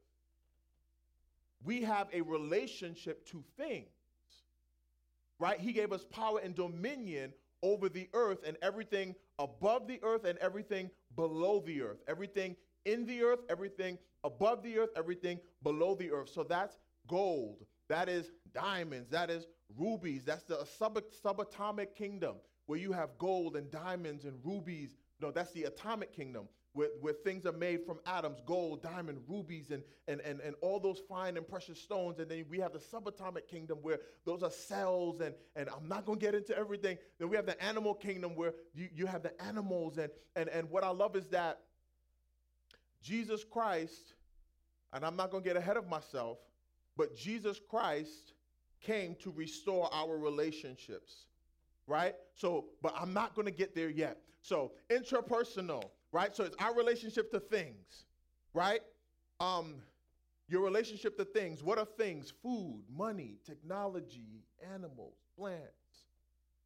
[1.64, 3.87] We have a relationship to things,
[5.38, 5.58] right?
[5.58, 7.32] He gave us power and dominion
[7.62, 12.02] over the earth and everything above the earth and everything below the earth.
[12.06, 16.28] Everything in the earth, everything above the earth, everything below the earth.
[16.28, 16.76] So that's
[17.08, 19.46] gold, that is diamonds, that is
[19.78, 24.96] rubies, that's the sub- subatomic kingdom where you have gold and diamonds and rubies.
[25.20, 29.70] No, that's the atomic kingdom where, where things are made from atoms gold, diamond, rubies,
[29.70, 32.18] and, and, and, and all those fine and precious stones.
[32.18, 36.05] And then we have the subatomic kingdom where those are cells, and, and I'm not
[36.05, 36.98] going to get into everything.
[37.18, 39.98] Then we have the animal kingdom where you, you have the animals.
[39.98, 41.61] And, and, and what I love is that
[43.03, 44.14] Jesus Christ,
[44.92, 46.38] and I'm not going to get ahead of myself,
[46.96, 48.33] but Jesus Christ
[48.81, 51.27] came to restore our relationships
[51.87, 52.14] right?
[52.35, 54.18] So, but I'm not going to get there yet.
[54.40, 56.35] So, interpersonal, right?
[56.35, 58.05] So it's our relationship to things,
[58.53, 58.81] right?
[59.40, 59.77] Um,
[60.49, 61.62] your relationship to things.
[61.62, 62.33] What are things?
[62.42, 64.42] Food, money, technology,
[64.75, 66.07] animals, plants.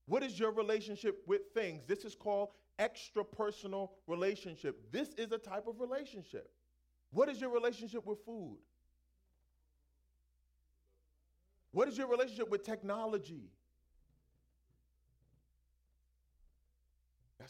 [0.07, 1.85] What is your relationship with things?
[1.87, 4.91] This is called extrapersonal relationship.
[4.91, 6.51] This is a type of relationship.
[7.11, 8.59] What is your relationship with food?
[11.73, 13.51] What is your relationship with technology?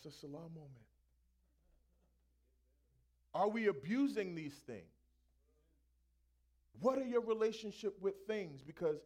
[0.02, 0.86] That's a Selah moment.
[3.34, 4.82] Are we abusing these things?
[6.80, 8.62] What are your relationship with things?
[8.62, 8.98] Because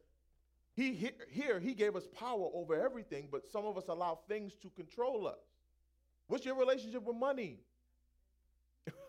[0.75, 4.71] he here he gave us power over everything, but some of us allow things to
[4.71, 5.39] control us.
[6.27, 7.61] What's your relationship with money?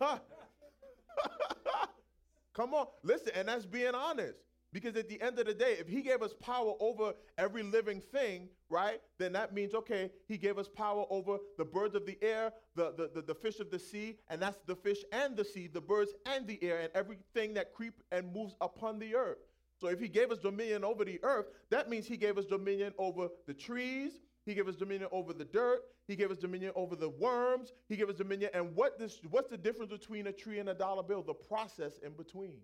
[2.54, 4.38] Come on, listen, and that's being honest.
[4.74, 8.00] Because at the end of the day, if he gave us power over every living
[8.00, 12.18] thing, right, then that means, okay, he gave us power over the birds of the
[12.20, 15.44] air, the, the, the, the, fish of the sea, and that's the fish and the
[15.44, 19.38] sea, the birds and the air, and everything that creep and moves upon the earth.
[19.80, 22.94] So if he gave us dominion over the earth, that means he gave us dominion
[22.98, 26.96] over the trees, he gave us dominion over the dirt, he gave us dominion over
[26.96, 28.50] the worms, he gave us dominion.
[28.52, 31.22] And what this what's the difference between a tree and a dollar bill?
[31.22, 32.56] The process in between.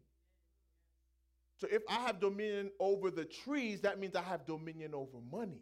[1.60, 5.60] So if I have dominion over the trees, that means I have dominion over money.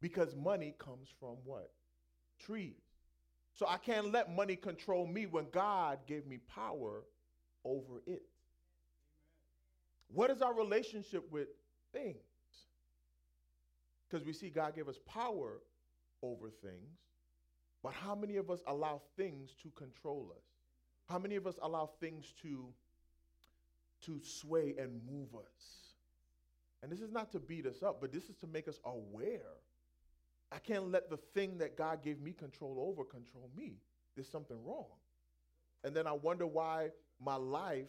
[0.00, 1.70] Because money comes from what?
[2.46, 2.80] Trees.
[3.54, 7.02] So I can't let money control me when God gave me power
[7.62, 8.22] over it.
[10.08, 11.48] What is our relationship with
[11.92, 12.16] things?
[14.08, 15.60] Because we see God gave us power
[16.22, 16.98] over things,
[17.82, 20.44] but how many of us allow things to control us?
[21.08, 22.72] How many of us allow things to
[24.02, 25.94] to sway and move us.
[26.82, 29.54] And this is not to beat us up, but this is to make us aware.
[30.50, 33.76] I can't let the thing that God gave me control over control me.
[34.14, 34.86] There's something wrong.
[35.84, 36.90] And then I wonder why
[37.24, 37.86] my life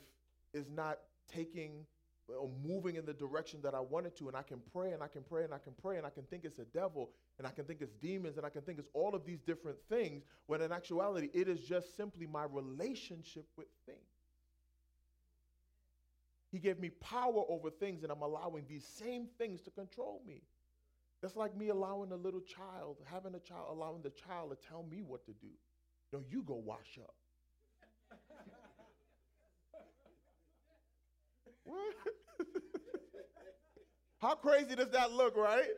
[0.54, 1.86] is not taking
[2.28, 4.28] or moving in the direction that I wanted to.
[4.28, 6.24] And I can pray and I can pray and I can pray and I can
[6.24, 8.90] think it's a devil and I can think it's demons and I can think it's
[8.94, 13.68] all of these different things when in actuality it is just simply my relationship with
[13.86, 13.98] things.
[16.54, 20.44] He gave me power over things, and I'm allowing these same things to control me.
[21.20, 24.84] That's like me allowing a little child, having a child, allowing the child to tell
[24.84, 25.48] me what to do.
[26.12, 27.16] No, you go wash up.
[31.64, 31.96] what?
[34.20, 35.66] How crazy does that look, right?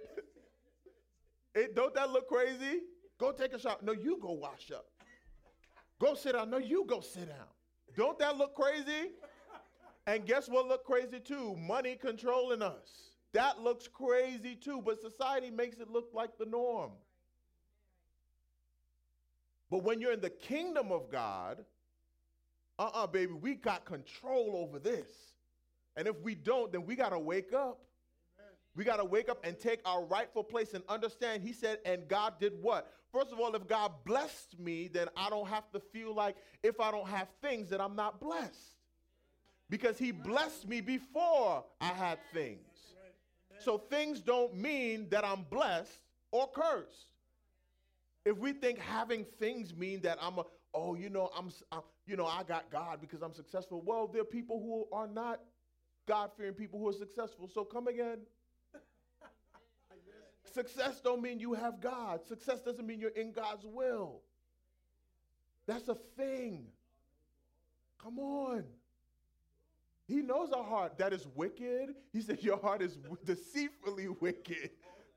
[1.57, 2.81] It, don't that look crazy?
[3.17, 3.77] Go take a shower.
[3.81, 4.87] No, you go wash up.
[6.01, 6.49] Go sit down.
[6.49, 7.47] No, you go sit down.
[7.95, 9.11] Don't that look crazy?
[10.07, 11.55] And guess what look crazy too?
[11.55, 13.11] Money controlling us.
[13.33, 16.91] That looks crazy too, but society makes it look like the norm.
[19.71, 21.65] But when you're in the kingdom of God,
[22.77, 25.07] uh uh-uh, uh baby, we got control over this.
[25.97, 27.79] And if we don't, then we got to wake up.
[28.75, 31.41] We got to wake up and take our rightful place and understand.
[31.41, 32.91] He said, and God did what?
[33.11, 36.81] First of all, if God blessed me, then I don't have to feel like if
[36.81, 38.74] I don't have things that I'm not blessed
[39.69, 42.59] because he blessed me before I had things.
[43.59, 46.01] So things don't mean that I'm blessed
[46.31, 47.07] or cursed.
[48.25, 50.43] If we think having things mean that I'm a,
[50.73, 53.81] oh, you know, I'm, I'm you know, I got God because I'm successful.
[53.83, 55.39] Well, there are people who are not
[56.07, 57.49] God-fearing people who are successful.
[57.51, 58.19] So come again.
[60.53, 62.25] Success don't mean you have God.
[62.25, 64.21] Success doesn't mean you're in God's will.
[65.65, 66.67] That's a thing.
[68.01, 68.63] Come on.
[70.07, 71.95] He knows our heart that is wicked.
[72.13, 74.69] He said, Your heart is deceitfully wicked.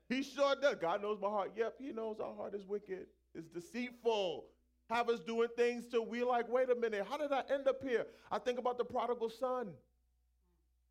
[0.07, 0.75] He sure does.
[0.81, 1.51] God knows my heart.
[1.55, 3.05] Yep, He knows our heart is wicked.
[3.35, 4.45] It's deceitful.
[4.89, 7.83] Have us doing things till we like, wait a minute, how did I end up
[7.83, 8.07] here?
[8.31, 9.69] I think about the prodigal son.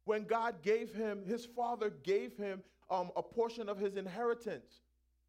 [0.04, 4.82] When God gave him, his father gave him um, a portion of his inheritance.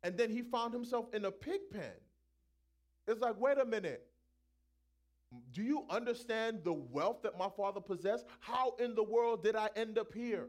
[0.04, 1.92] And then he found himself in a pig pen.
[3.08, 4.06] It's like, wait a minute.
[5.54, 8.26] Do you understand the wealth that my father possessed?
[8.40, 10.48] How in the world did I end up here?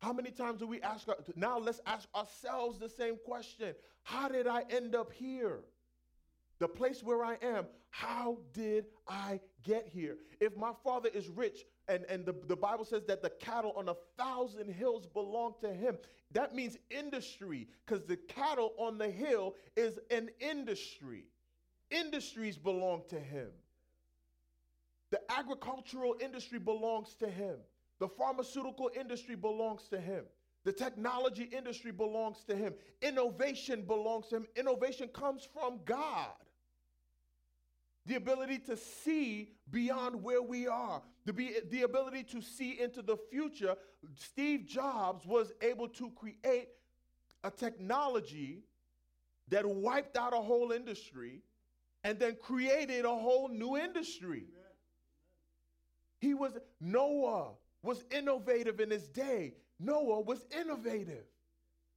[0.00, 1.08] How many times do we ask?
[1.08, 5.60] Our, now let's ask ourselves the same question How did I end up here?
[6.58, 10.16] The place where I am, how did I get here?
[10.40, 13.90] If my father is rich, and, and the, the Bible says that the cattle on
[13.90, 15.98] a thousand hills belong to him,
[16.32, 21.24] that means industry, because the cattle on the hill is an industry.
[21.90, 23.48] Industries belong to him.
[25.10, 27.56] The agricultural industry belongs to him.
[27.98, 30.24] The pharmaceutical industry belongs to him.
[30.64, 32.74] The technology industry belongs to him.
[33.00, 34.46] Innovation belongs to him.
[34.56, 36.32] Innovation comes from God.
[38.06, 43.02] The ability to see beyond where we are, the, be, the ability to see into
[43.02, 43.76] the future.
[44.16, 46.68] Steve Jobs was able to create
[47.42, 48.62] a technology
[49.48, 51.42] that wiped out a whole industry
[52.06, 54.44] and then created a whole new industry.
[56.20, 59.54] He was, Noah was innovative in his day.
[59.80, 61.24] Noah was innovative.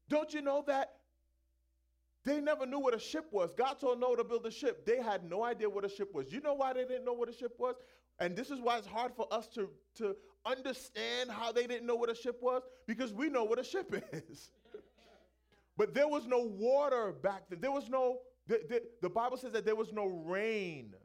[0.09, 0.93] Don't you know that?
[2.25, 3.53] They never knew what a ship was.
[3.53, 4.83] God told Noah to build a ship.
[4.83, 6.33] They had no idea what a ship was.
[6.33, 7.75] You know why they didn't know what a ship was?
[8.17, 11.95] And this is why it's hard for us to, to understand how they didn't know
[11.95, 14.49] what a ship was, because we know what a ship is.
[15.77, 17.61] but there was no water back then.
[17.61, 18.17] There was no,
[18.49, 20.95] the, the, the Bible says that there was no rain.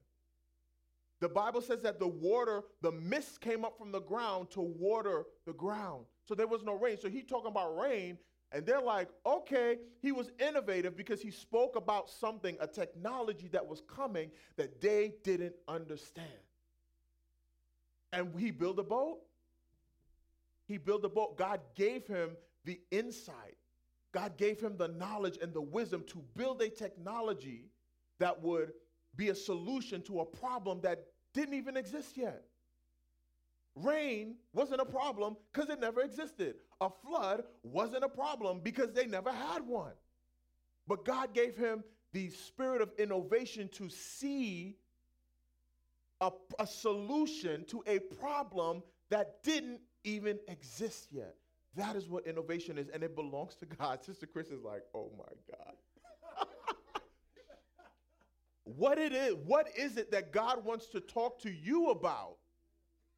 [1.21, 5.25] The Bible says that the water, the mist came up from the ground to water
[5.45, 6.07] the ground.
[6.25, 6.97] So there was no rain.
[6.99, 8.17] So he talking about rain,
[8.51, 13.67] and they're like, okay, he was innovative because he spoke about something, a technology that
[13.67, 16.29] was coming that they didn't understand.
[18.15, 19.19] And he built a boat.
[20.67, 21.37] He built a boat.
[21.37, 22.31] God gave him
[22.65, 23.59] the insight.
[24.15, 27.67] God gave him the knowledge and the wisdom to build a technology
[28.21, 28.73] that would
[29.17, 32.45] be a solution to a problem that didn't even exist yet.
[33.75, 36.55] Rain wasn't a problem because it never existed.
[36.81, 39.95] A flood wasn't a problem because they never had one.
[40.87, 44.77] But God gave him the spirit of innovation to see
[46.21, 51.35] a, a solution to a problem that didn't even exist yet.
[51.77, 54.05] That is what innovation is, and it belongs to God.
[54.05, 55.75] Sister Chris is like, oh my God
[58.65, 62.37] what it is, what is it that God wants to talk to you about?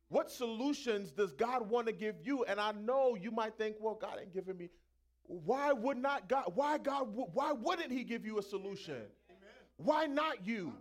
[0.08, 2.44] What solutions does God want to give you?
[2.44, 4.70] And I know you might think, well, God ain't giving me.
[5.24, 6.52] Why would not God?
[6.54, 7.08] Why God?
[7.12, 8.94] Why wouldn't He give you a solution?
[8.94, 9.50] Amen.
[9.78, 10.72] Why not you?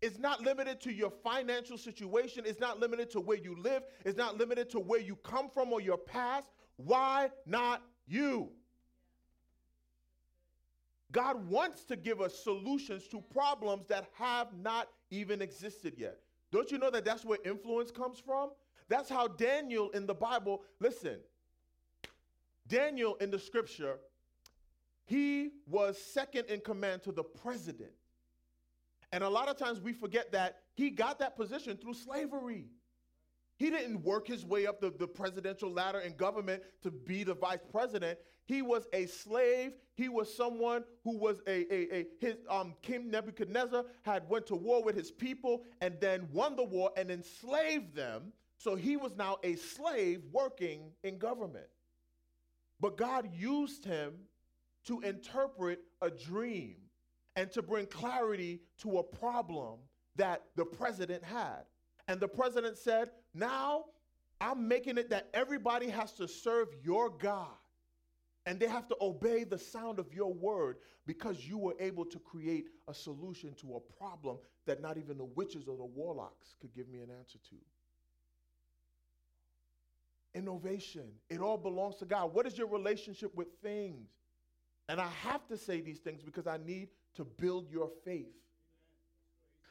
[0.00, 2.44] It's not limited to your financial situation.
[2.46, 3.82] It's not limited to where you live.
[4.06, 6.48] It's not limited to where you come from or your past.
[6.84, 8.50] Why not you?
[11.12, 16.18] God wants to give us solutions to problems that have not even existed yet.
[16.52, 18.50] Don't you know that that's where influence comes from?
[18.88, 21.18] That's how Daniel in the Bible, listen,
[22.66, 23.98] Daniel in the scripture,
[25.06, 27.90] he was second in command to the president.
[29.12, 32.66] And a lot of times we forget that he got that position through slavery.
[33.60, 37.34] He didn't work his way up the, the presidential ladder in government to be the
[37.34, 38.18] vice president.
[38.46, 39.72] He was a slave.
[39.92, 44.54] He was someone who was a, a, a his um, King Nebuchadnezzar had went to
[44.54, 48.32] war with his people and then won the war and enslaved them.
[48.56, 51.68] So he was now a slave working in government.
[52.80, 54.14] But God used him
[54.86, 56.76] to interpret a dream
[57.36, 59.80] and to bring clarity to a problem
[60.16, 61.64] that the president had.
[62.10, 63.84] And the president said, Now
[64.40, 67.54] I'm making it that everybody has to serve your God
[68.46, 72.18] and they have to obey the sound of your word because you were able to
[72.18, 76.74] create a solution to a problem that not even the witches or the warlocks could
[76.74, 77.54] give me an answer to.
[80.34, 82.34] Innovation, it all belongs to God.
[82.34, 84.08] What is your relationship with things?
[84.88, 88.34] And I have to say these things because I need to build your faith.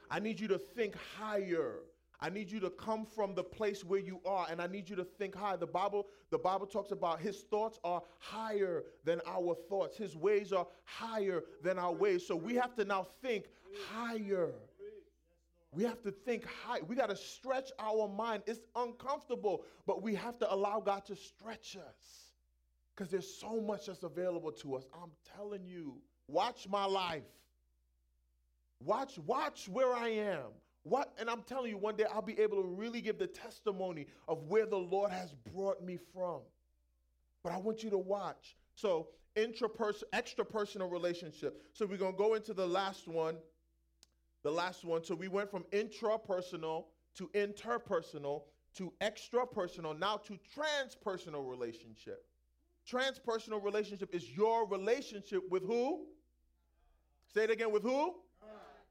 [0.09, 1.79] I need you to think higher.
[2.21, 4.95] I need you to come from the place where you are and I need you
[4.97, 5.55] to think high.
[5.55, 9.97] The Bible, the Bible talks about his thoughts are higher than our thoughts.
[9.97, 12.27] His ways are higher than our ways.
[12.27, 13.45] So we have to now think
[13.93, 14.51] higher.
[15.71, 16.79] We have to think high.
[16.85, 18.43] We got to stretch our mind.
[18.47, 22.33] It's uncomfortable, but we have to allow God to stretch us.
[22.95, 24.83] Because there's so much that's available to us.
[24.93, 25.95] I'm telling you,
[26.27, 27.23] watch my life.
[28.83, 30.47] Watch, watch where I am.
[30.89, 34.07] What, and I'm telling you, one day I'll be able to really give the testimony
[34.27, 36.41] of where the Lord has brought me from.
[37.43, 38.57] But I want you to watch.
[38.75, 41.61] So, intraperson, extra personal relationship.
[41.73, 43.37] So we're gonna go into the last one.
[44.43, 45.03] The last one.
[45.03, 46.85] So we went from intrapersonal
[47.15, 48.43] to interpersonal
[48.75, 52.25] to extra personal, now to transpersonal relationship.
[52.89, 56.05] Transpersonal relationship is your relationship with who?
[57.33, 58.15] Say it again with who?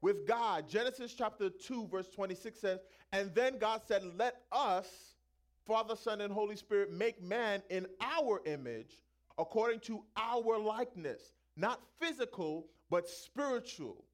[0.01, 0.69] With God.
[0.69, 2.81] Genesis chapter 2, verse 26 says,
[3.13, 4.87] And then God said, Let us,
[5.67, 9.03] Father, Son, and Holy Spirit, make man in our image
[9.39, 14.05] according to our likeness, not physical, but spiritual,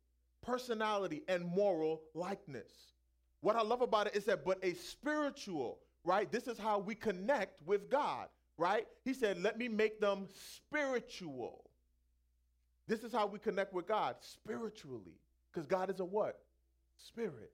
[0.42, 2.92] personality, and moral likeness.
[3.40, 6.30] What I love about it is that, but a spiritual, right?
[6.30, 8.86] This is how we connect with God, right?
[9.04, 11.64] He said, Let me make them spiritual.
[12.86, 15.18] This is how we connect with God spiritually.
[15.54, 16.40] Because God is a what?
[16.96, 17.52] Spirit.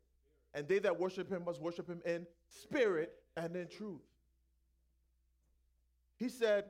[0.55, 4.01] And they that worship him must worship him in spirit and in truth.
[6.17, 6.65] He said,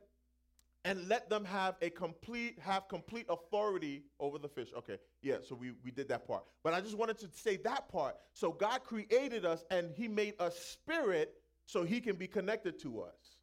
[0.85, 4.69] and let them have a complete, have complete authority over the fish.
[4.77, 6.45] Okay, yeah, so we, we did that part.
[6.63, 8.17] But I just wanted to say that part.
[8.33, 11.35] So God created us and he made us spirit
[11.67, 13.37] so he can be connected to us.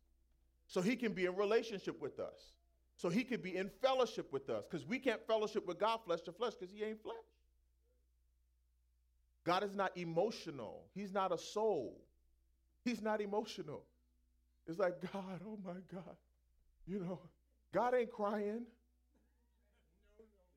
[0.66, 2.54] So he can be in relationship with us.
[2.98, 4.64] So he can be in fellowship with us.
[4.70, 7.16] Because we can't fellowship with God flesh to flesh because he ain't flesh.
[9.48, 10.84] God is not emotional.
[10.94, 12.02] He's not a soul.
[12.84, 13.84] He's not emotional.
[14.68, 16.18] It's like, God, oh my God.
[16.86, 17.22] You know,
[17.74, 18.64] God ain't crying.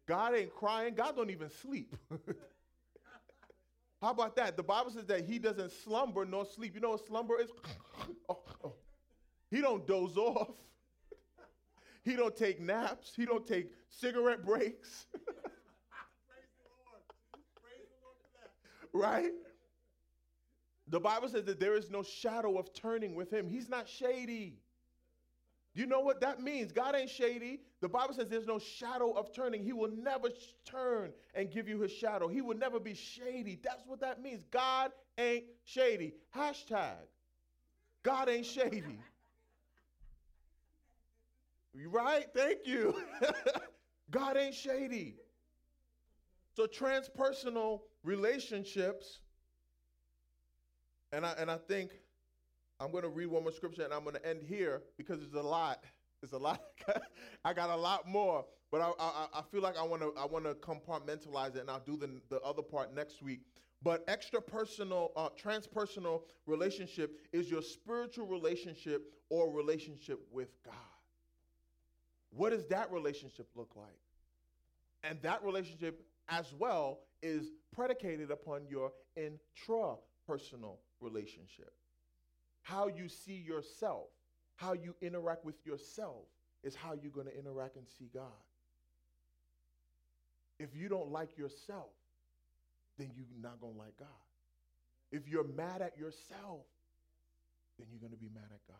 [0.08, 0.94] God ain't crying.
[0.94, 1.94] God don't even sleep.
[4.02, 4.56] How about that?
[4.56, 6.74] The Bible says that he doesn't slumber nor sleep.
[6.74, 7.50] You know what slumber is?
[8.28, 8.74] oh, oh.
[9.52, 10.50] He don't doze off.
[12.02, 13.12] he don't take naps.
[13.14, 15.06] He don't take cigarette breaks.
[18.92, 19.32] Right?
[20.88, 23.48] The Bible says that there is no shadow of turning with him.
[23.48, 24.58] He's not shady.
[25.72, 26.72] You know what that means?
[26.72, 27.60] God ain't shady.
[27.80, 29.62] The Bible says there's no shadow of turning.
[29.62, 30.28] He will never
[30.64, 32.26] turn and give you his shadow.
[32.26, 33.60] He will never be shady.
[33.62, 34.42] That's what that means.
[34.50, 36.14] God ain't shady.
[36.34, 36.96] Hashtag.
[38.02, 38.98] God ain't shady.
[41.86, 42.26] Right?
[42.34, 42.96] Thank you.
[44.10, 45.14] God ain't shady.
[46.56, 49.20] So transpersonal relationships,
[51.12, 51.92] and I and I think
[52.80, 55.34] I'm going to read one more scripture and I'm going to end here because it's
[55.34, 55.84] a lot.
[56.22, 56.60] It's a lot.
[57.44, 60.26] I got a lot more, but I, I, I feel like I want to I
[60.26, 63.40] want to compartmentalize it, and I'll do the the other part next week.
[63.82, 70.74] But extra personal, uh, transpersonal relationship is your spiritual relationship or relationship with God.
[72.30, 73.88] What does that relationship look like?
[75.02, 81.72] And that relationship as well is predicated upon your intrapersonal relationship.
[82.62, 84.08] How you see yourself,
[84.56, 86.26] how you interact with yourself
[86.62, 88.24] is how you're going to interact and see God.
[90.58, 91.90] If you don't like yourself,
[92.98, 94.08] then you're not going to like God.
[95.10, 96.66] If you're mad at yourself,
[97.78, 98.76] then you're going to be mad at God.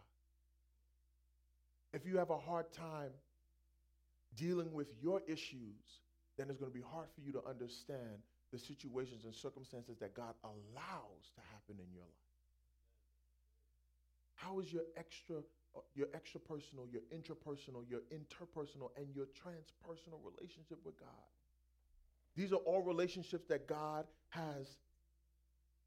[1.92, 3.10] If you have a hard time
[4.36, 6.00] dealing with your issues,
[6.40, 10.14] then it's going to be hard for you to understand the situations and circumstances that
[10.14, 12.30] God allows to happen in your life.
[14.36, 15.36] How is your extra,
[15.76, 21.28] uh, your extra personal, your intrapersonal, your interpersonal, and your transpersonal relationship with God?
[22.36, 24.78] These are all relationships that God has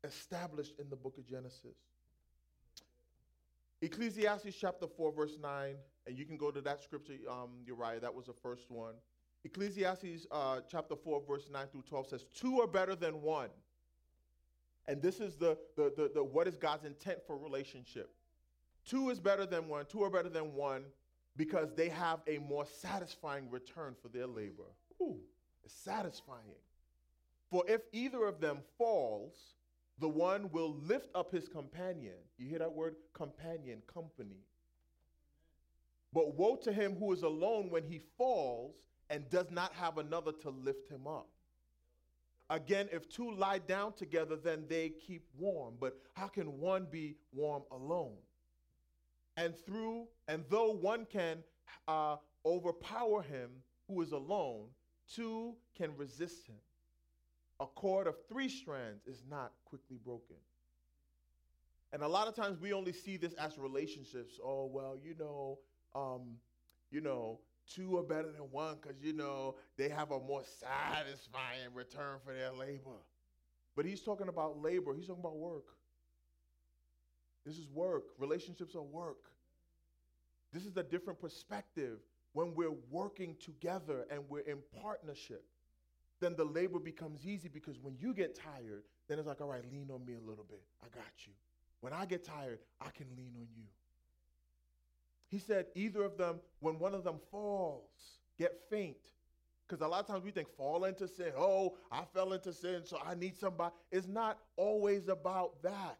[0.04, 1.78] established in the book of Genesis.
[3.82, 5.76] Ecclesiastes chapter 4, verse 9,
[6.06, 8.94] and you can go to that scripture, um, Uriah, that was the first one.
[9.46, 13.50] Ecclesiastes uh, chapter 4, verse 9 through 12 says, Two are better than one.
[14.88, 18.14] And this is the, the, the, the what is God's intent for relationship.
[18.86, 19.86] Two is better than one.
[19.86, 20.84] Two are better than one
[21.38, 24.64] because they have a more satisfying return for their labor.
[25.02, 25.18] Ooh,
[25.64, 26.40] it's satisfying.
[27.50, 29.34] For if either of them falls,
[30.00, 32.16] the one will lift up his companion.
[32.38, 32.96] You hear that word?
[33.14, 34.44] Companion, company.
[36.12, 38.76] But woe to him who is alone when he falls
[39.14, 41.28] and does not have another to lift him up.
[42.50, 45.76] Again, if two lie down together, then they keep warm.
[45.80, 48.18] But how can one be warm alone?
[49.38, 51.44] And through, and though one can
[51.88, 53.52] uh, overpower him
[53.88, 54.66] who is alone,
[55.08, 56.56] two can resist him.
[57.60, 60.38] A cord of three strands is not quickly broken.
[61.92, 64.40] And a lot of times we only see this as relationships.
[64.44, 65.60] Oh, well, you know,
[65.94, 66.38] um,
[66.90, 71.74] you know, two are better than one because, you know, they have a more satisfying
[71.74, 73.02] return for their labor.
[73.76, 75.66] But he's talking about labor, he's talking about work.
[77.46, 78.04] This is work.
[78.18, 79.18] Relationships are work.
[80.54, 82.00] This is a different perspective
[82.34, 85.44] when we're working together and we're in partnership.
[86.20, 89.64] Then the labor becomes easy because when you get tired, then it's like, all right,
[89.72, 90.62] lean on me a little bit.
[90.82, 91.34] I got you.
[91.82, 93.64] When I get tired, I can lean on you.
[95.34, 97.90] He said, either of them, when one of them falls,
[98.38, 98.98] get faint.
[99.68, 101.32] Because a lot of times we think fall into sin.
[101.36, 103.74] Oh, I fell into sin, so I need somebody.
[103.92, 105.98] It's not always about that.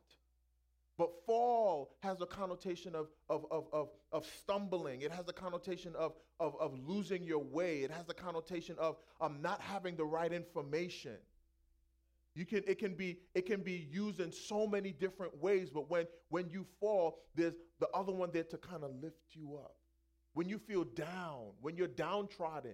[1.00, 5.02] But fall has a connotation of, of, of, of, of stumbling.
[5.02, 7.80] It has a connotation of, of, of losing your way.
[7.80, 11.18] It has a connotation of um, not having the right information.
[12.36, 15.90] You can, it, can be, it can be used in so many different ways, but
[15.90, 19.76] when, when you fall, there's the other one there to kind of lift you up.
[20.34, 22.74] When you feel down, when you're downtrodden,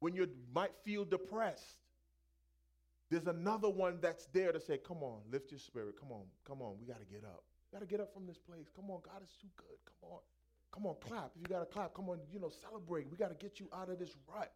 [0.00, 1.78] when you might feel depressed,
[3.10, 5.94] there's another one that's there to say, Come on, lift your spirit.
[5.98, 7.44] Come on, come on, we got to get up.
[7.72, 8.66] Got to get up from this place.
[8.74, 9.78] Come on, God is too good.
[9.86, 10.20] Come on.
[10.72, 11.30] Come on, clap.
[11.34, 13.10] If you got to clap, come on, you know, celebrate.
[13.10, 14.52] We got to get you out of this rut.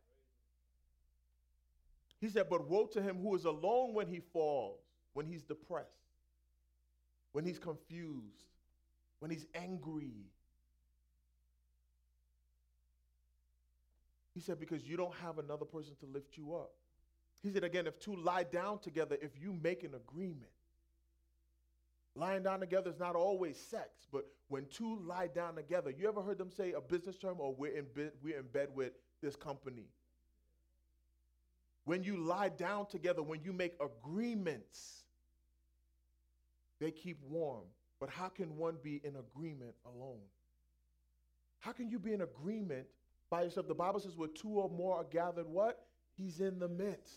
[2.22, 4.78] He said, But woe to him who is alone when he falls,
[5.12, 5.88] when he's depressed,
[7.32, 8.46] when he's confused,
[9.18, 10.14] when he's angry.
[14.34, 16.70] He said, Because you don't have another person to lift you up.
[17.42, 20.52] He said again, if two lie down together, if you make an agreement,
[22.14, 26.22] lying down together is not always sex, but when two lie down together, you ever
[26.22, 29.34] heard them say a business term or we're in, bed, we're in bed with this
[29.34, 29.88] company?
[31.84, 35.02] When you lie down together, when you make agreements,
[36.80, 37.64] they keep warm.
[38.00, 40.20] But how can one be in agreement alone?
[41.60, 42.86] How can you be in agreement
[43.30, 43.68] by yourself?
[43.68, 45.86] The Bible says, where two or more are gathered, what?
[46.16, 47.14] He's in the midst.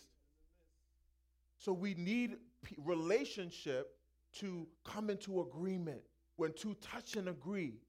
[1.57, 3.97] So we need p- relationship
[4.39, 6.01] to come into agreement.
[6.35, 7.79] When two touch and agree,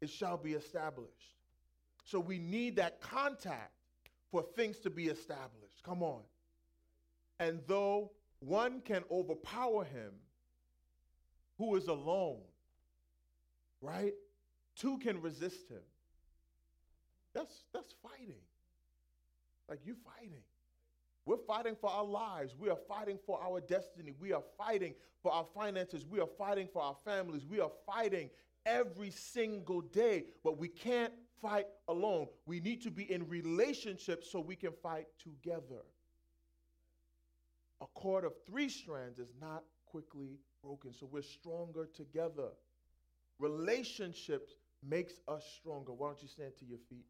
[0.00, 1.36] it shall be established.
[2.04, 3.72] So we need that contact
[4.30, 5.59] for things to be established.
[5.84, 6.22] Come on.
[7.38, 8.10] And though
[8.40, 10.12] one can overpower him
[11.58, 12.40] who is alone,
[13.80, 14.12] right?
[14.76, 15.82] Two can resist him.
[17.34, 18.40] That's that's fighting.
[19.68, 20.42] Like you fighting.
[21.26, 22.54] We're fighting for our lives.
[22.58, 24.12] We are fighting for our destiny.
[24.18, 26.06] We are fighting for our finances.
[26.06, 27.46] We are fighting for our families.
[27.46, 28.30] We are fighting
[28.66, 32.26] every single day, but we can't fight alone.
[32.46, 35.82] We need to be in relationship so we can fight together.
[37.80, 42.48] A cord of three strands is not quickly broken, so we're stronger together.
[43.38, 44.54] Relationships
[44.86, 45.92] makes us stronger.
[45.92, 47.06] Why don't you stand to your feet?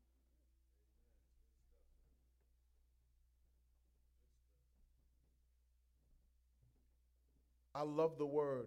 [7.74, 8.66] I love the word.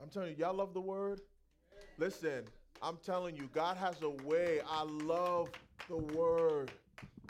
[0.00, 1.20] I'm telling you, y'all love the word?
[1.98, 2.44] Listen,
[2.82, 4.60] I'm telling you, God has a way.
[4.68, 5.50] I love
[5.88, 6.70] the word.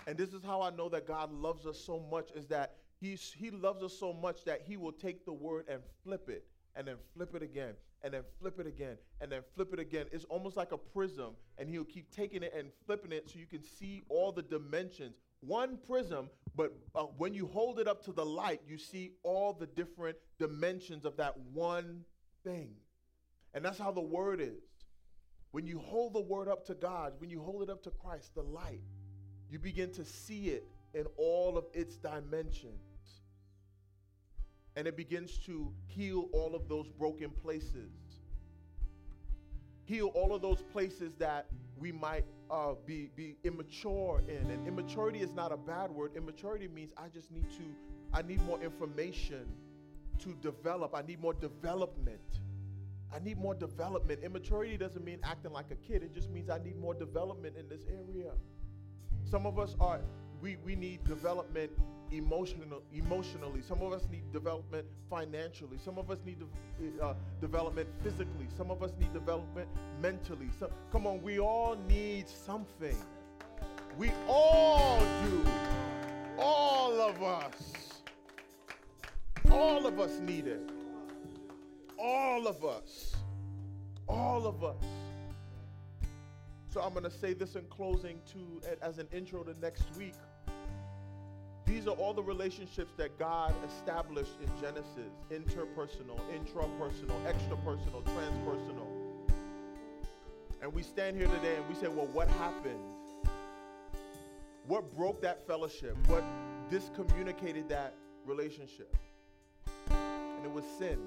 [0.07, 3.35] And this is how I know that God loves us so much is that he's,
[3.37, 6.45] he loves us so much that he will take the word and flip it
[6.75, 10.07] and then flip it again and then flip it again and then flip it again.
[10.13, 13.47] It's almost like a prism and he'll keep taking it and flipping it so you
[13.47, 15.17] can see all the dimensions.
[15.41, 19.53] One prism, but uh, when you hold it up to the light, you see all
[19.53, 22.05] the different dimensions of that one
[22.45, 22.71] thing.
[23.55, 24.63] And that's how the word is.
[25.57, 28.35] When you hold the word up to God, when you hold it up to Christ,
[28.35, 28.83] the light,
[29.49, 33.23] you begin to see it in all of its dimensions.
[34.77, 37.89] And it begins to heal all of those broken places.
[39.87, 41.47] Heal all of those places that
[41.79, 44.51] we might uh, be, be immature in.
[44.51, 46.11] And immaturity is not a bad word.
[46.17, 47.63] Immaturity means I just need to,
[48.13, 49.47] I need more information
[50.19, 50.95] to develop.
[50.95, 52.21] I need more development.
[53.15, 54.21] I need more development.
[54.23, 56.03] Immaturity doesn't mean acting like a kid.
[56.03, 58.33] It just means I need more development in this area.
[59.25, 60.01] Some of us are,
[60.41, 61.71] we, we need development
[62.13, 63.61] emotional, emotionally.
[63.63, 65.79] Some of us need development financially.
[65.79, 68.47] Some of us need de- uh, development physically.
[68.57, 69.69] Some of us need development
[70.01, 70.49] mentally.
[70.59, 72.97] So, come on, we all need something.
[73.99, 75.45] We all do.
[76.39, 78.03] All of us.
[79.51, 80.76] All of us need it.
[81.99, 83.17] All of us.
[84.09, 84.85] All of us.
[86.71, 90.15] So I'm going to say this in closing to as an intro to next week.
[91.65, 98.87] These are all the relationships that God established in Genesis interpersonal, intrapersonal, extrapersonal, transpersonal.
[100.63, 102.79] And we stand here today and we say, well, what happened?
[104.67, 105.97] What broke that fellowship?
[106.09, 106.23] What
[106.71, 107.95] discommunicated that
[108.25, 108.97] relationship?
[109.89, 110.99] And it was sin.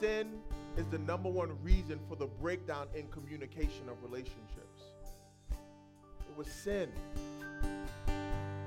[0.00, 0.40] Sin
[0.76, 4.82] is the number one reason for the breakdown in communication of relationships.
[5.50, 6.90] It was sin.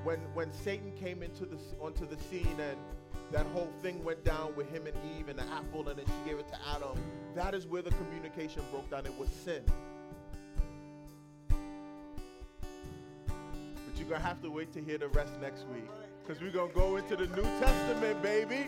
[0.04, 2.78] When, when Satan came into the, onto the scene and
[3.32, 6.30] that whole thing went down with him and Eve and the apple, and then she
[6.30, 6.98] gave it to Adam.
[7.36, 9.06] That is where the communication broke down.
[9.06, 9.62] It was sin.
[13.28, 15.88] But you're going to have to wait to hear the rest next week.
[16.26, 18.68] Because we're going to go into the New Testament, baby.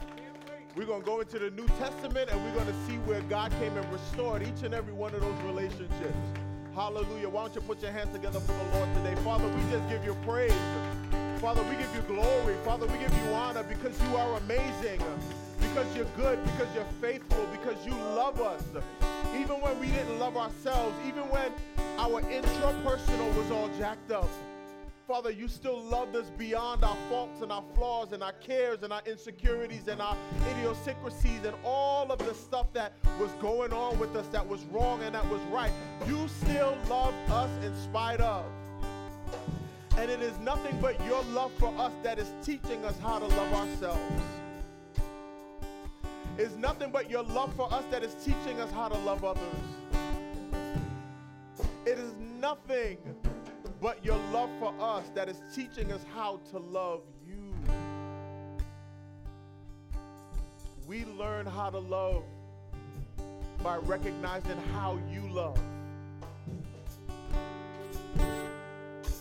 [0.74, 3.51] We're going to go into the New Testament and we're going to see where God
[3.59, 6.15] came and restored each and every one of those relationships.
[6.74, 7.28] Hallelujah.
[7.28, 9.13] Why don't you put your hands together for the Lord today?
[9.22, 10.53] Father, we just give you praise.
[11.41, 12.55] Father, we give you glory.
[12.63, 15.01] Father, we give you honor because you are amazing,
[15.59, 18.63] because you're good, because you're faithful, because you love us.
[19.36, 21.51] Even when we didn't love ourselves, even when
[21.97, 24.30] our intrapersonal was all jacked up.
[25.12, 28.93] Father, you still love us beyond our faults and our flaws and our cares and
[28.93, 30.16] our insecurities and our
[30.49, 35.03] idiosyncrasies and all of the stuff that was going on with us that was wrong
[35.03, 35.74] and that was right.
[36.07, 38.45] You still love us in spite of.
[39.97, 43.26] And it is nothing but your love for us that is teaching us how to
[43.26, 44.24] love ourselves.
[46.38, 49.43] It's nothing but your love for us that is teaching us how to love others.
[51.86, 52.97] It is nothing
[53.82, 57.54] but your love for us that is teaching us how to love you.
[60.88, 62.24] We learn how to love
[63.64, 65.60] by recognizing how you love.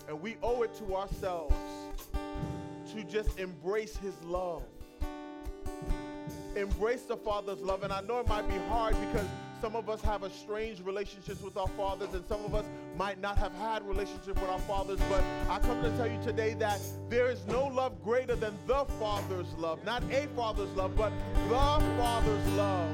[0.09, 1.55] And we owe it to ourselves
[2.93, 4.63] to just embrace his love.
[6.55, 7.83] Embrace the Father's love.
[7.83, 9.27] And I know it might be hard because
[9.61, 12.65] some of us have a strange relationships with our fathers, and some of us
[13.01, 15.01] might not have had relationship with our fathers.
[15.09, 16.78] But I come to tell you today that
[17.09, 19.82] there is no love greater than the Father's love.
[19.86, 21.11] Not a father's love, but
[21.48, 22.90] the Father's love.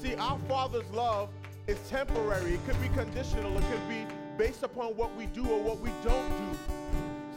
[0.00, 1.28] See, our Father's love
[1.66, 2.54] is temporary.
[2.54, 3.54] It could be conditional.
[3.58, 4.06] It could be
[4.38, 6.58] based upon what we do or what we don't do.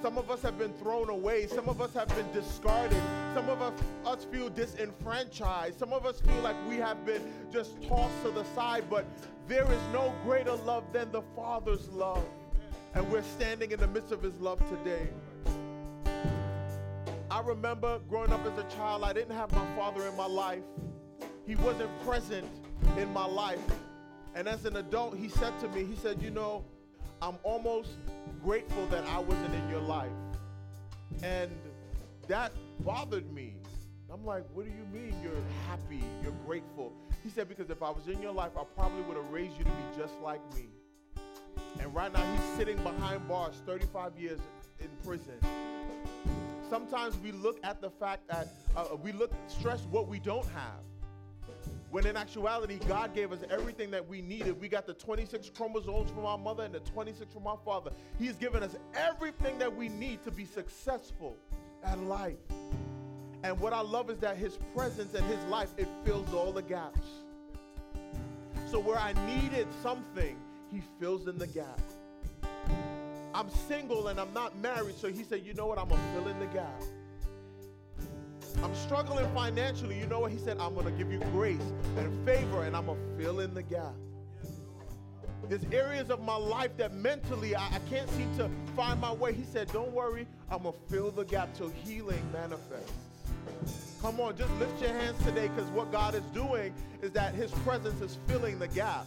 [0.02, 1.46] Some of us have been thrown away.
[1.46, 3.02] Some of us have been discarded.
[3.36, 3.74] Some of us,
[4.06, 5.78] us feel disenfranchised.
[5.78, 7.22] Some of us feel like we have been
[7.52, 8.86] just tossed to the side.
[8.90, 9.06] But
[9.48, 12.26] there is no greater love than the Father's love.
[12.96, 15.08] And we're standing in the midst of His love today.
[17.30, 20.64] I remember growing up as a child, I didn't have my father in my life.
[21.46, 22.48] He wasn't present
[22.98, 23.62] in my life.
[24.36, 26.66] And as an adult, he said to me, he said, You know,
[27.22, 27.90] I'm almost
[28.44, 30.10] grateful that I wasn't in your life.
[31.22, 31.52] And
[32.28, 33.54] that bothered me.
[34.12, 35.32] I'm like, what do you mean you're
[35.68, 36.92] happy, you're grateful?
[37.24, 39.64] He said, because if I was in your life, I probably would have raised you
[39.64, 40.66] to be just like me.
[41.80, 44.40] And right now, he's sitting behind bars, 35 years
[44.80, 45.38] in prison.
[46.70, 50.82] Sometimes we look at the fact that uh, we look stress what we don't have.
[51.92, 54.60] When in actuality, God gave us everything that we needed.
[54.62, 57.92] We got the 26 chromosomes from our mother and the 26 from our father.
[58.18, 61.36] He's given us everything that we need to be successful
[61.84, 62.38] at life.
[63.44, 66.62] And what I love is that his presence and his life, it fills all the
[66.62, 67.08] gaps.
[68.70, 70.38] So where I needed something,
[70.72, 71.82] he fills in the gap.
[73.34, 76.30] I'm single and I'm not married, so he said, you know what, I'm gonna fill
[76.30, 76.82] in the gap.
[78.64, 79.98] I'm struggling financially.
[80.00, 80.32] You know what?
[80.32, 83.40] He said, I'm going to give you grace and favor, and I'm going to fill
[83.40, 83.94] in the gap.
[85.50, 89.34] There's areas of my life that mentally I, I can't seem to find my way.
[89.34, 92.92] He said, Don't worry, I'm going to fill the gap till healing manifests.
[94.02, 97.52] Come on, just lift your hands today because what God is doing is that His
[97.52, 99.06] presence is filling the gap.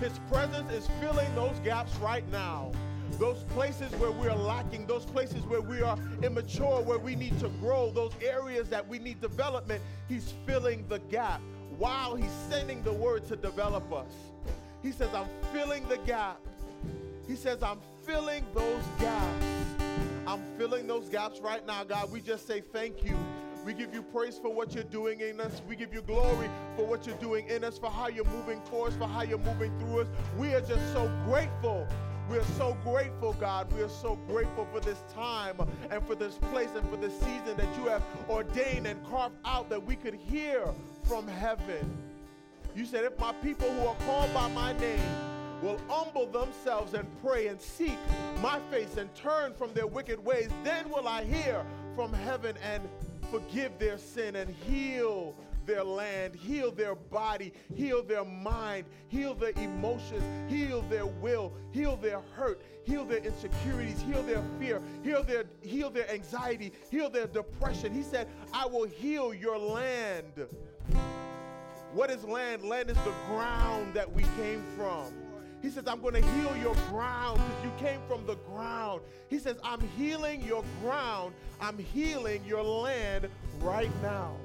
[0.00, 2.72] His presence is filling those gaps right now
[3.18, 7.38] those places where we are lacking, those places where we are immature, where we need
[7.40, 11.40] to grow, those areas that we need development, He's filling the gap
[11.78, 14.12] while He's sending the word to develop us.
[14.82, 16.40] He says, I'm filling the gap.
[17.26, 19.44] He says, I'm filling those gaps.
[20.26, 22.10] I'm filling those gaps right now, God.
[22.12, 23.16] We just say thank you.
[23.64, 25.60] We give you praise for what you're doing in us.
[25.68, 28.86] We give you glory for what you're doing in us, for how you're moving for
[28.86, 30.06] us, for how you're moving through us.
[30.38, 31.84] We are just so grateful
[32.28, 33.72] we are so grateful, God.
[33.72, 35.56] We are so grateful for this time
[35.90, 39.68] and for this place and for this season that you have ordained and carved out
[39.70, 40.66] that we could hear
[41.04, 41.96] from heaven.
[42.74, 45.00] You said, if my people who are called by my name
[45.62, 47.98] will humble themselves and pray and seek
[48.42, 51.64] my face and turn from their wicked ways, then will I hear
[51.94, 52.82] from heaven and
[53.30, 55.34] forgive their sin and heal
[55.66, 61.96] their land, heal their body, heal their mind, heal their emotions, heal their will, heal
[61.96, 67.26] their hurt, heal their insecurities, heal their fear, heal their heal their anxiety, heal their
[67.26, 67.92] depression.
[67.92, 70.46] He said, "I will heal your land."
[71.92, 72.62] What is land?
[72.62, 75.12] Land is the ground that we came from.
[75.62, 79.00] He says, I'm going to heal your ground because you came from the ground.
[79.28, 81.34] He says, I'm healing your ground.
[81.60, 83.28] I'm healing your land
[83.60, 84.36] right now.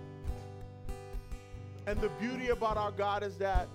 [1.91, 3.67] And the beauty about our God is that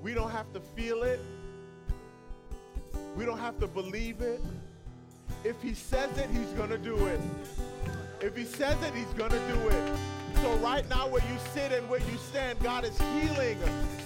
[0.00, 1.18] we don't have to feel it,
[3.16, 4.40] we don't have to believe it.
[5.42, 7.20] If He says it, He's going to do it.
[8.20, 9.98] If He says it, He's going to do it.
[10.42, 14.04] So, right now, where you sit and where you stand, God is healing in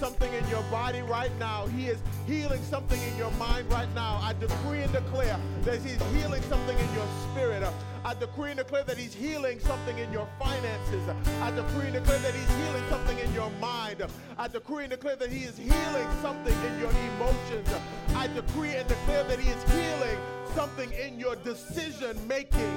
[0.61, 1.65] your body right now.
[1.67, 4.19] He is healing something in your mind right now.
[4.21, 7.63] I decree and declare that He's healing something in your spirit.
[8.03, 11.01] I decree and declare that He's healing something in your finances.
[11.41, 14.03] I decree and declare that He's healing something in your mind.
[14.37, 17.69] I decree and declare that He is healing something in your emotions.
[18.15, 20.17] I decree and declare that He is healing
[20.53, 22.75] something in your decision making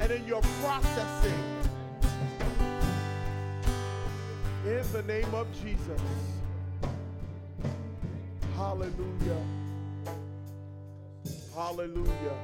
[0.00, 1.44] and in your processing.
[4.64, 6.39] In the name of Jesus.
[8.60, 9.42] Hallelujah.
[11.54, 12.36] Hallelujah.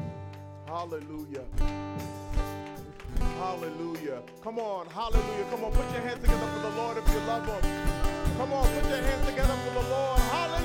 [0.66, 1.44] Hallelujah.
[3.38, 4.22] Hallelujah.
[4.42, 5.44] Come on, hallelujah.
[5.50, 7.60] Come on, put your hands together for the Lord if you love Him.
[8.38, 10.18] Come on, put your hands together for the Lord.
[10.18, 10.55] Hallelujah.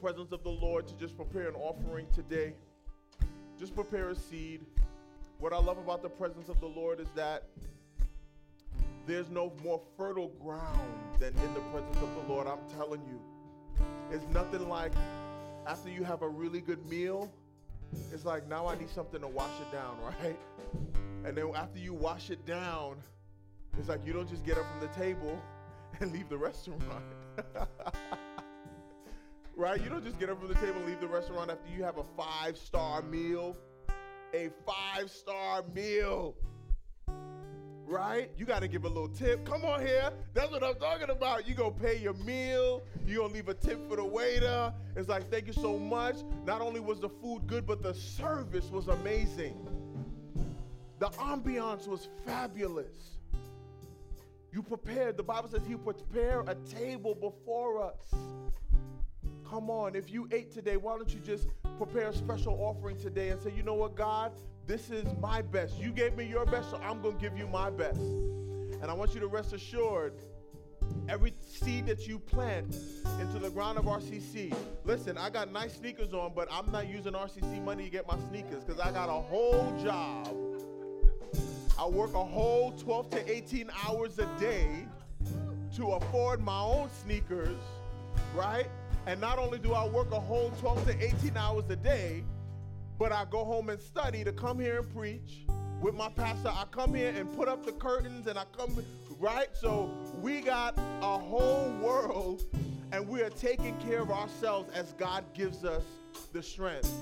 [0.00, 2.54] Presence of the Lord to just prepare an offering today?
[3.58, 4.64] Just prepare a seed.
[5.38, 7.44] What I love about the presence of the Lord is that
[9.06, 12.46] there's no more fertile ground than in the presence of the Lord.
[12.46, 13.20] I'm telling you.
[14.10, 14.92] It's nothing like
[15.66, 17.32] after you have a really good meal,
[18.12, 20.38] it's like now I need something to wash it down, right?
[21.24, 22.96] And then after you wash it down,
[23.78, 25.40] it's like you don't just get up from the table
[26.00, 26.82] and leave the restaurant.
[29.58, 29.82] right?
[29.82, 31.98] You don't just get up from the table and leave the restaurant after you have
[31.98, 33.56] a five star meal.
[34.32, 36.36] A five star meal.
[37.86, 38.30] Right?
[38.36, 39.44] You got to give a little tip.
[39.44, 40.10] Come on here.
[40.34, 41.48] That's what I'm talking about.
[41.48, 42.82] You going to pay your meal.
[43.06, 44.72] you going to leave a tip for the waiter.
[44.94, 46.16] It's like, thank you so much.
[46.44, 49.56] Not only was the food good, but the service was amazing.
[50.98, 53.18] The ambiance was fabulous.
[54.52, 55.16] You prepared.
[55.16, 58.14] The Bible says He prepare a table before us.
[59.48, 63.30] Come on, if you ate today, why don't you just prepare a special offering today
[63.30, 64.32] and say, you know what, God,
[64.66, 65.78] this is my best.
[65.78, 68.00] You gave me your best, so I'm going to give you my best.
[68.00, 70.14] And I want you to rest assured
[71.08, 72.76] Every seed that you plant
[73.20, 74.54] into the ground of RCC.
[74.84, 78.18] Listen, I got nice sneakers on, but I'm not using RCC money to get my
[78.28, 80.28] sneakers because I got a whole job.
[81.78, 84.86] I work a whole 12 to 18 hours a day
[85.76, 87.56] to afford my own sneakers,
[88.34, 88.68] right?
[89.08, 92.22] And not only do I work a whole 12 to 18 hours a day,
[92.98, 95.46] but I go home and study to come here and preach
[95.80, 96.50] with my pastor.
[96.50, 98.76] I come here and put up the curtains and I come,
[99.18, 99.48] right?
[99.54, 99.90] So
[100.20, 102.42] we got a whole world
[102.92, 105.84] and we are taking care of ourselves as God gives us
[106.34, 106.92] the strength.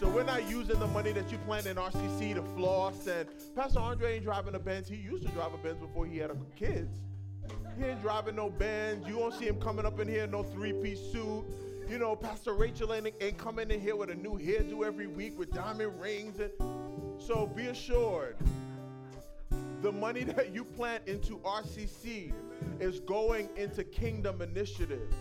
[0.00, 3.06] So we're not using the money that you plant in RCC to floss.
[3.06, 4.88] And Pastor Andre ain't driving a Benz.
[4.88, 6.98] He used to drive a Benz before he had kids.
[7.78, 9.06] He ain't driving no Benz.
[9.06, 11.44] You won't see him coming up in here no three-piece suit.
[11.88, 15.38] You know, Pastor Rachel ain't, ain't coming in here with a new hairdo every week
[15.38, 16.38] with diamond rings.
[16.38, 16.50] And
[17.20, 18.36] so be assured,
[19.80, 22.32] the money that you plant into RCC
[22.78, 25.14] is going into kingdom initiatives.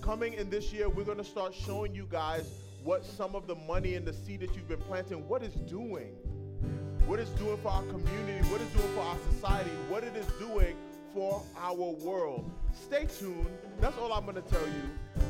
[0.00, 2.48] Coming in this year, we're going to start showing you guys
[2.82, 6.14] what some of the money and the seed that you've been planting, what it's doing.
[7.06, 10.26] What it's doing for our community, what it's doing for our society, what it is
[10.38, 10.76] doing
[11.14, 12.50] for our world.
[12.74, 13.46] Stay tuned.
[13.80, 15.24] That's all I'm going to tell you.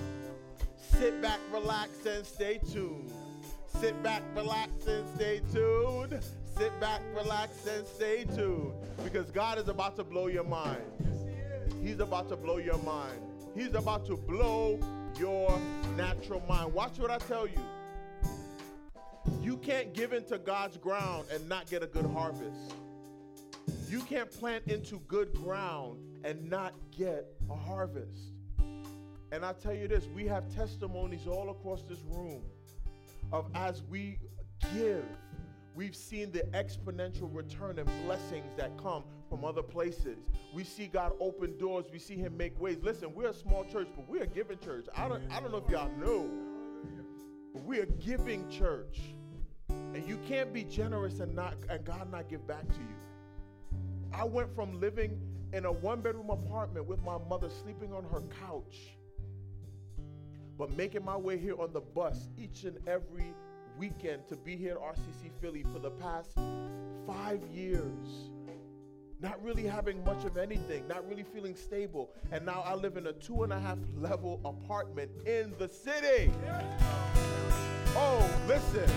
[0.77, 3.11] Sit back, relax, and stay tuned.
[3.81, 6.23] Sit back, relax, and stay tuned.
[6.57, 8.73] Sit back, relax, and stay tuned.
[9.03, 10.83] Because God is about to blow your mind.
[11.83, 13.19] He's about to blow your mind.
[13.55, 14.79] He's about to blow
[15.19, 15.59] your
[15.97, 16.73] natural mind.
[16.73, 17.59] Watch what I tell you.
[19.41, 22.75] You can't give into God's ground and not get a good harvest.
[23.93, 28.33] You can't plant into good ground and not get a harvest.
[29.31, 32.41] And I tell you this, we have testimonies all across this room
[33.35, 34.19] of as we
[34.75, 35.05] give,
[35.75, 40.17] we've seen the exponential return and blessings that come from other places.
[40.55, 42.79] We see God open doors, we see him make ways.
[42.83, 44.87] Listen, we're a small church, but we're a giving church.
[44.97, 46.31] I don't I don't know if y'all know.
[47.53, 49.01] But we're a giving church.
[49.69, 52.97] And you can't be generous and not and God not give back to you.
[54.15, 55.21] I went from living
[55.53, 58.97] in a one bedroom apartment with my mother sleeping on her couch
[60.59, 63.35] but making my way here on the bus each and every
[63.79, 66.39] weekend to be here at RCC Philly for the past
[67.07, 68.31] five years.
[69.21, 72.13] Not really having much of anything, not really feeling stable.
[72.33, 76.31] And now I live in a two and a half level apartment in the city.
[77.95, 78.89] Oh, listen,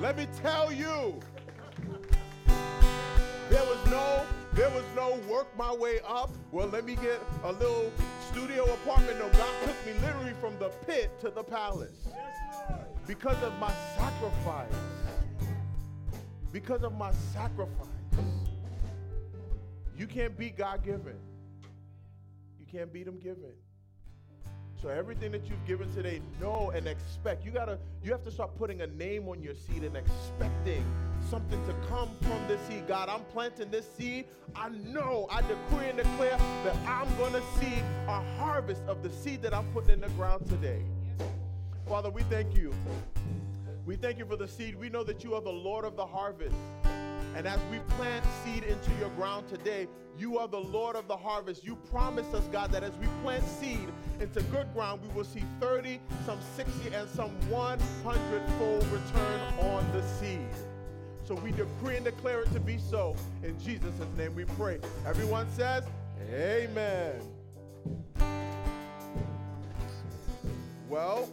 [0.00, 1.20] let me tell you.
[3.90, 6.30] No, there was no work my way up.
[6.52, 7.90] Well, let me get a little
[8.30, 9.18] studio apartment.
[9.18, 12.06] No, God took me literally from the pit to the palace.
[13.06, 14.74] Because of my sacrifice.
[16.52, 17.86] Because of my sacrifice.
[19.96, 21.16] You can't beat God given.
[22.60, 23.52] You can't beat him given.
[24.80, 27.44] So everything that you've given today, know and expect.
[27.44, 30.84] You gotta, you have to start putting a name on your seed and expecting
[31.28, 32.86] something to come from this seed.
[32.86, 34.26] God, I'm planting this seed.
[34.54, 39.42] I know, I decree and declare that I'm gonna see a harvest of the seed
[39.42, 40.82] that I'm putting in the ground today.
[41.88, 42.72] Father, we thank you.
[43.84, 44.78] We thank you for the seed.
[44.78, 46.54] We know that you are the Lord of the harvest.
[47.36, 49.86] And as we plant seed into your ground today,
[50.18, 51.64] you are the Lord of the harvest.
[51.64, 53.88] You promised us, God, that as we plant seed
[54.20, 59.90] into good ground, we will see 30, some 60, and some 100 fold return on
[59.92, 60.40] the seed.
[61.24, 63.14] So we decree and declare it to be so.
[63.42, 64.80] In Jesus' name we pray.
[65.06, 65.84] Everyone says,
[66.32, 67.20] Amen.
[70.88, 71.28] Well,